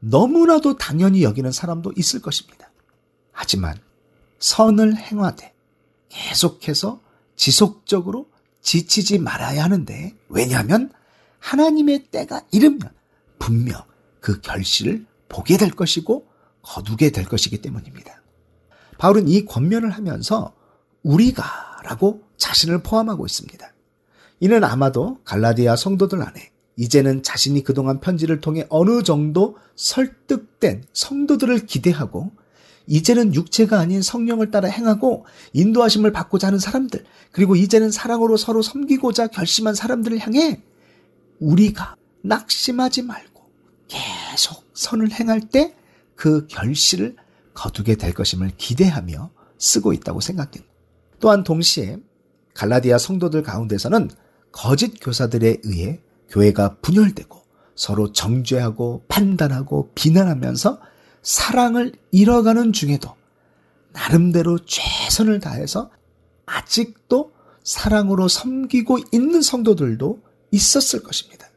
너무나도 0.00 0.76
당연히 0.76 1.22
여기는 1.22 1.52
사람도 1.52 1.92
있을 1.96 2.20
것입니다. 2.20 2.70
하지만 3.30 3.78
선을 4.40 4.96
행하되 4.96 5.54
계속해서 6.08 7.00
지속적으로 7.36 8.28
지치지 8.60 9.18
말아야 9.18 9.62
하는데 9.62 10.16
왜냐하면 10.28 10.90
하나님의 11.38 12.06
때가 12.06 12.42
이르면 12.50 12.80
분명 13.38 13.82
그 14.20 14.40
결실을 14.40 15.06
보게 15.28 15.56
될 15.56 15.70
것이고 15.70 16.33
거두게 16.64 17.10
될 17.10 17.24
것이기 17.24 17.62
때문입니다. 17.62 18.22
바울은 18.98 19.28
이 19.28 19.44
권면을 19.44 19.90
하면서 19.90 20.54
우리가 21.02 21.44
라고 21.84 22.22
자신을 22.36 22.82
포함하고 22.82 23.26
있습니다. 23.26 23.72
이는 24.40 24.64
아마도 24.64 25.18
갈라디아 25.24 25.76
성도들 25.76 26.22
안에 26.22 26.50
이제는 26.76 27.22
자신이 27.22 27.62
그동안 27.62 28.00
편지를 28.00 28.40
통해 28.40 28.66
어느 28.68 29.02
정도 29.02 29.56
설득된 29.76 30.84
성도들을 30.92 31.66
기대하고 31.66 32.32
이제는 32.86 33.34
육체가 33.34 33.78
아닌 33.78 34.02
성령을 34.02 34.50
따라 34.50 34.68
행하고 34.68 35.24
인도하심을 35.52 36.12
받고자 36.12 36.48
하는 36.48 36.58
사람들, 36.58 37.04
그리고 37.32 37.56
이제는 37.56 37.90
사랑으로 37.90 38.36
서로 38.36 38.60
섬기고자 38.60 39.28
결심한 39.28 39.74
사람들을 39.74 40.18
향해 40.18 40.62
우리가 41.40 41.96
낙심하지 42.22 43.02
말고 43.02 43.42
계속 43.88 44.64
선을 44.74 45.12
행할 45.12 45.40
때 45.40 45.74
그 46.14 46.46
결실을 46.46 47.16
거두게 47.54 47.96
될 47.96 48.12
것임을 48.12 48.52
기대하며 48.56 49.30
쓰고 49.58 49.92
있다고 49.92 50.20
생각됩니다. 50.20 50.72
또한 51.20 51.44
동시에 51.44 51.98
갈라디아 52.54 52.98
성도들 52.98 53.42
가운데서는 53.42 54.10
거짓 54.52 54.98
교사들에 55.00 55.58
의해 55.64 56.00
교회가 56.28 56.76
분열되고 56.82 57.42
서로 57.74 58.12
정죄하고 58.12 59.04
판단하고 59.08 59.90
비난하면서 59.94 60.80
사랑을 61.22 61.92
잃어가는 62.12 62.72
중에도 62.72 63.14
나름대로 63.92 64.58
최선을 64.58 65.40
다해서 65.40 65.90
아직도 66.46 67.32
사랑으로 67.62 68.28
섬기고 68.28 68.98
있는 69.12 69.40
성도들도 69.40 70.22
있었을 70.50 71.02
것입니다. 71.02 71.48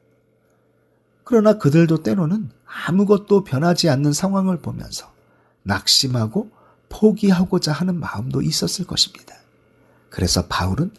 그러나 1.28 1.58
그들도 1.58 2.04
때로는 2.04 2.50
아무것도 2.88 3.44
변하지 3.44 3.90
않는 3.90 4.14
상황을 4.14 4.62
보면서 4.62 5.12
낙심하고 5.64 6.50
포기하고자 6.88 7.74
하는 7.74 8.00
마음도 8.00 8.42
있었을 8.42 8.86
것입니다. 8.86 9.36
그래서 10.10 10.48
바울은 10.48 10.90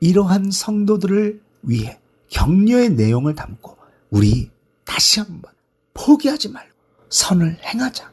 이러한 0.00 0.50
성도들을 0.50 1.40
위해 1.62 1.98
격려의 2.28 2.90
내용을 2.90 3.34
담고 3.34 3.78
우리 4.10 4.50
다시 4.84 5.20
한번 5.20 5.50
포기하지 5.94 6.50
말고 6.50 6.74
선을 7.08 7.56
행하자. 7.64 8.12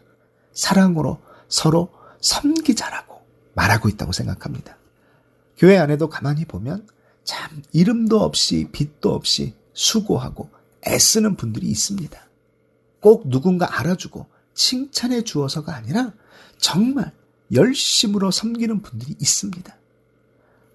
사랑으로 0.53 1.21
서로 1.49 1.91
섬기자라고 2.21 3.21
말하고 3.53 3.89
있다고 3.89 4.13
생각합니다. 4.13 4.77
교회 5.57 5.77
안에도 5.77 6.07
가만히 6.07 6.45
보면 6.45 6.87
참 7.25 7.61
이름도 7.73 8.21
없이 8.21 8.69
빛도 8.71 9.13
없이 9.13 9.55
수고하고 9.73 10.54
애쓰는 10.87 11.35
분들이 11.35 11.67
있습니다. 11.67 12.19
꼭 12.99 13.29
누군가 13.29 13.79
알아주고 13.79 14.27
칭찬해 14.53 15.23
주어서가 15.23 15.75
아니라 15.75 16.13
정말 16.57 17.11
열심으로 17.53 18.31
섬기는 18.31 18.81
분들이 18.81 19.15
있습니다. 19.19 19.75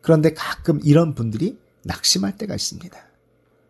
그런데 0.03 0.33
가끔 0.33 0.81
이런 0.85 1.15
분들이 1.15 1.59
낙심할 1.83 2.37
때가 2.37 2.55
있습니다. 2.55 2.99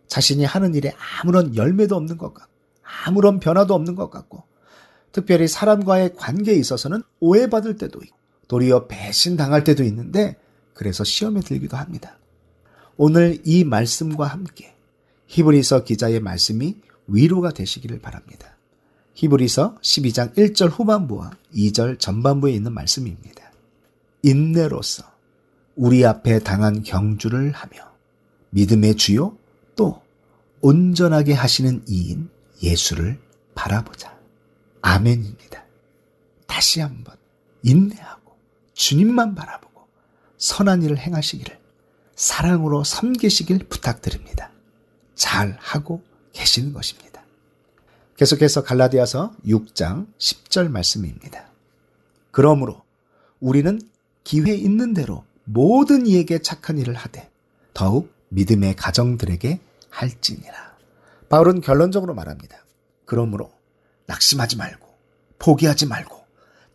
자신이 0.06 0.44
하는 0.44 0.74
일에 0.74 0.92
아무런 1.20 1.54
열매도 1.54 1.96
없는 1.96 2.18
것 2.18 2.34
같고, 2.34 2.52
아무런 2.82 3.38
변화도 3.40 3.74
없는 3.74 3.94
것 3.94 4.10
같고, 4.10 4.42
특별히 5.12 5.48
사람과의 5.48 6.14
관계에 6.16 6.56
있어서는 6.56 7.02
오해받을 7.20 7.76
때도 7.76 8.00
있고, 8.02 8.16
도리어 8.48 8.88
배신당할 8.88 9.64
때도 9.64 9.84
있는데, 9.84 10.36
그래서 10.74 11.04
시험에 11.04 11.40
들기도 11.40 11.76
합니다. 11.76 12.18
오늘 12.96 13.40
이 13.44 13.64
말씀과 13.64 14.26
함께 14.26 14.74
히브리서 15.30 15.84
기자의 15.84 16.18
말씀이 16.18 16.76
위로가 17.06 17.52
되시기를 17.52 18.00
바랍니다. 18.00 18.56
히브리서 19.14 19.76
12장 19.80 20.34
1절 20.34 20.70
후반부와 20.70 21.30
2절 21.54 22.00
전반부에 22.00 22.52
있는 22.52 22.72
말씀입니다. 22.72 23.52
인내로서 24.24 25.04
우리 25.76 26.04
앞에 26.04 26.40
당한 26.40 26.82
경주를 26.82 27.52
하며 27.52 27.92
믿음의 28.50 28.96
주요 28.96 29.36
또 29.76 30.02
온전하게 30.62 31.34
하시는 31.34 31.84
이인 31.86 32.28
예수를 32.60 33.20
바라보자. 33.54 34.18
아멘입니다. 34.82 35.64
다시 36.48 36.80
한번 36.80 37.14
인내하고 37.62 38.36
주님만 38.74 39.36
바라보고 39.36 39.86
선한 40.38 40.82
일을 40.82 40.98
행하시기를 40.98 41.56
사랑으로 42.16 42.82
섬기시길 42.82 43.68
부탁드립니다. 43.68 44.49
잘 45.20 45.54
하고 45.60 46.02
계시는 46.32 46.72
것입니다. 46.72 47.22
계속해서 48.16 48.62
갈라디아서 48.62 49.34
6장 49.44 50.06
10절 50.18 50.70
말씀입니다. 50.70 51.46
그러므로 52.30 52.82
우리는 53.38 53.82
기회 54.24 54.54
있는 54.54 54.94
대로 54.94 55.24
모든 55.44 56.06
이에게 56.06 56.38
착한 56.38 56.78
일을 56.78 56.94
하되 56.94 57.30
더욱 57.74 58.10
믿음의 58.30 58.76
가정들에게 58.76 59.60
할지니라. 59.90 60.78
바울은 61.28 61.60
결론적으로 61.60 62.14
말합니다. 62.14 62.64
그러므로 63.04 63.52
낙심하지 64.06 64.56
말고 64.56 64.88
포기하지 65.38 65.84
말고 65.84 66.18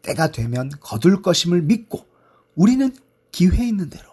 때가 0.03 0.31
되면 0.31 0.69
거둘 0.81 1.23
것임을 1.23 1.63
믿고 1.63 2.05
우리는 2.53 2.95
기회 3.31 3.65
있는 3.67 3.89
대로 3.89 4.07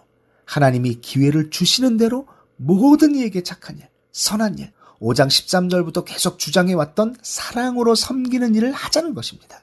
하나님이 0.45 1.01
기회를 1.01 1.51
주시는 1.51 1.97
대로 1.97 2.27
모든 2.55 3.13
이에게 3.15 3.43
착한 3.43 3.77
일, 3.77 3.92
선한 4.13 4.59
일, 4.59 4.71
5장 5.01 5.27
13절부터 5.27 6.05
계속 6.05 6.39
주장해 6.39 6.73
왔던 6.73 7.17
사랑으로 7.21 7.95
섬기는 7.95 8.55
일을 8.55 8.71
하자는 8.71 9.13
것입니다. 9.13 9.61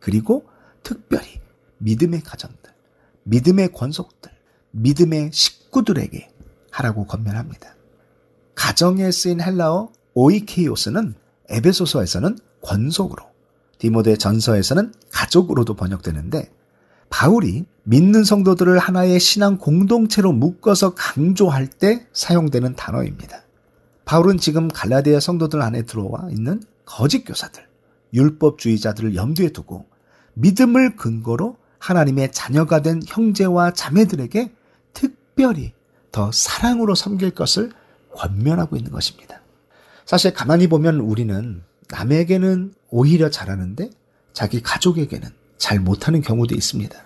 그리고 0.00 0.46
특별히 0.82 1.40
믿음의 1.78 2.22
가정들, 2.22 2.72
믿음의 3.24 3.72
권속들, 3.72 4.32
믿음의 4.72 5.30
식구들에게 5.32 6.28
하라고 6.70 7.06
건면합니다. 7.06 7.76
가정에 8.54 9.10
쓰인 9.10 9.40
헬라어 9.40 9.92
오이케이오스는 10.14 11.14
에베소서에서는 11.50 12.38
권속으로, 12.62 13.22
디모데 13.78 14.16
전서에서는 14.16 14.94
가족으로도 15.10 15.74
번역되는데 15.74 16.50
바울이 17.10 17.66
믿는 17.82 18.24
성도들을 18.24 18.78
하나의 18.78 19.20
신앙 19.20 19.58
공동체로 19.58 20.32
묶어서 20.32 20.94
강조할 20.94 21.66
때 21.68 22.06
사용되는 22.12 22.74
단어입니다. 22.74 23.41
바울은 24.12 24.36
지금 24.36 24.68
갈라디아 24.68 25.20
성도들 25.20 25.62
안에 25.62 25.84
들어와 25.84 26.28
있는 26.30 26.62
거짓 26.84 27.24
교사들, 27.24 27.66
율법주의자들을 28.12 29.14
염두에 29.14 29.48
두고 29.48 29.86
믿음을 30.34 30.96
근거로 30.96 31.56
하나님의 31.78 32.30
자녀가 32.30 32.82
된 32.82 33.00
형제와 33.06 33.72
자매들에게 33.72 34.52
특별히 34.92 35.72
더 36.10 36.30
사랑으로 36.30 36.94
섬길 36.94 37.30
것을 37.30 37.72
권면하고 38.10 38.76
있는 38.76 38.92
것입니다. 38.92 39.40
사실 40.04 40.34
가만히 40.34 40.66
보면 40.66 40.96
우리는 41.00 41.62
남에게는 41.88 42.74
오히려 42.90 43.30
잘하는데 43.30 43.88
자기 44.34 44.60
가족에게는 44.60 45.30
잘 45.56 45.80
못하는 45.80 46.20
경우도 46.20 46.54
있습니다. 46.54 47.02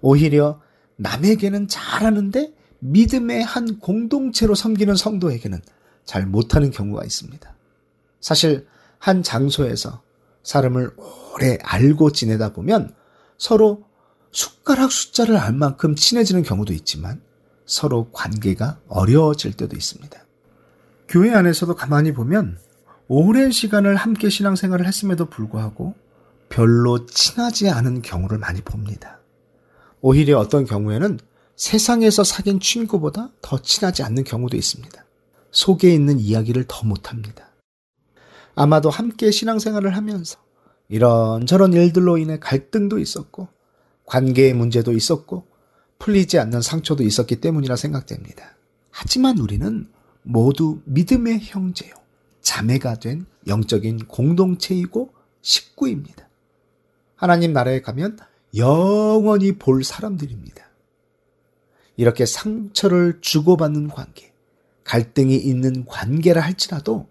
오히려 0.00 0.60
남에게는 0.94 1.66
잘하는데 1.66 2.54
믿음의 2.78 3.42
한 3.42 3.80
공동체로 3.80 4.54
섬기는 4.54 4.94
성도에게는 4.94 5.60
잘 6.04 6.26
못하는 6.26 6.70
경우가 6.70 7.04
있습니다. 7.04 7.54
사실 8.20 8.66
한 8.98 9.22
장소에서 9.22 10.02
사람을 10.42 10.92
오래 10.96 11.58
알고 11.62 12.12
지내다 12.12 12.52
보면 12.52 12.94
서로 13.38 13.84
숟가락 14.30 14.92
숫자를 14.92 15.36
알 15.36 15.52
만큼 15.52 15.94
친해지는 15.94 16.42
경우도 16.42 16.72
있지만 16.72 17.20
서로 17.66 18.10
관계가 18.12 18.80
어려워질 18.88 19.54
때도 19.54 19.76
있습니다. 19.76 20.18
교회 21.08 21.34
안에서도 21.34 21.74
가만히 21.74 22.12
보면 22.12 22.58
오랜 23.08 23.50
시간을 23.50 23.96
함께 23.96 24.30
신앙생활을 24.30 24.86
했음에도 24.86 25.26
불구하고 25.26 25.94
별로 26.48 27.06
친하지 27.06 27.68
않은 27.68 28.02
경우를 28.02 28.38
많이 28.38 28.60
봅니다. 28.60 29.20
오히려 30.00 30.38
어떤 30.38 30.64
경우에는 30.64 31.18
세상에서 31.56 32.24
사귄 32.24 32.60
친구보다 32.60 33.30
더 33.40 33.60
친하지 33.60 34.02
않는 34.02 34.24
경우도 34.24 34.56
있습니다. 34.56 35.04
속에 35.52 35.94
있는 35.94 36.18
이야기를 36.18 36.64
더 36.66 36.84
못합니다. 36.84 37.48
아마도 38.54 38.90
함께 38.90 39.30
신앙생활을 39.30 39.96
하면서 39.96 40.38
이런저런 40.88 41.72
일들로 41.72 42.18
인해 42.18 42.38
갈등도 42.38 42.98
있었고, 42.98 43.48
관계의 44.06 44.54
문제도 44.54 44.92
있었고, 44.92 45.46
풀리지 45.98 46.38
않는 46.38 46.60
상처도 46.60 47.04
있었기 47.04 47.36
때문이라 47.40 47.76
생각됩니다. 47.76 48.56
하지만 48.90 49.38
우리는 49.38 49.88
모두 50.22 50.80
믿음의 50.84 51.40
형제요, 51.42 51.94
자매가 52.40 52.96
된 52.96 53.26
영적인 53.46 54.06
공동체이고 54.06 55.12
식구입니다. 55.40 56.28
하나님 57.14 57.52
나라에 57.52 57.80
가면 57.80 58.18
영원히 58.56 59.58
볼 59.58 59.84
사람들입니다. 59.84 60.62
이렇게 61.96 62.26
상처를 62.26 63.20
주고받는 63.20 63.88
관계, 63.88 64.31
갈등이 64.84 65.36
있는 65.36 65.84
관계라 65.86 66.40
할지라도 66.40 67.08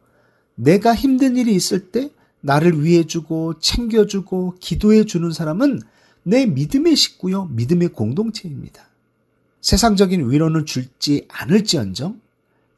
내가 0.56 0.94
힘든 0.94 1.38
일이 1.38 1.56
있을 1.56 1.92
때 1.92 2.12
나를 2.42 2.84
위해주고 2.84 3.60
챙겨주고 3.60 4.56
기도해주는 4.60 5.32
사람은 5.32 5.82
내 6.24 6.46
믿음의 6.46 6.96
식구요, 6.96 7.46
믿음의 7.46 7.90
공동체입니다. 7.90 8.88
세상적인 9.62 10.30
위로는 10.30 10.66
줄지 10.66 11.28
않을지언정 11.30 12.20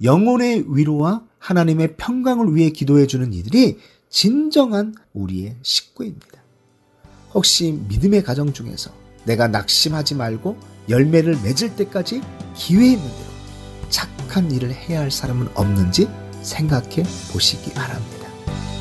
영혼의 0.01 0.65
위로와 0.67 1.23
하나님의 1.39 1.95
평강을 1.97 2.55
위해 2.55 2.69
기도해주는 2.69 3.33
이들이 3.33 3.79
진정한 4.09 4.95
우리의 5.13 5.57
식구입니다. 5.61 6.41
혹시 7.33 7.71
믿음의 7.89 8.23
가정 8.23 8.53
중에서 8.53 8.91
내가 9.25 9.47
낙심하지 9.47 10.15
말고 10.15 10.57
열매를 10.89 11.37
맺을 11.43 11.75
때까지 11.75 12.21
기회 12.55 12.87
있는 12.87 13.03
대로 13.03 13.22
착한 13.93 14.51
일을 14.51 14.73
해야 14.73 15.01
할 15.01 15.11
사람은 15.11 15.49
없는지 15.53 16.09
생각해 16.41 17.03
보시기 17.31 17.71
바랍니다. 17.73 18.27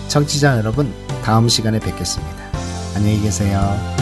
정치자 0.09 0.57
여러분, 0.57 0.93
다음 1.23 1.49
시간에 1.49 1.79
뵙겠습니다. 1.79 2.51
안녕히 2.97 3.21
계세요. 3.21 4.02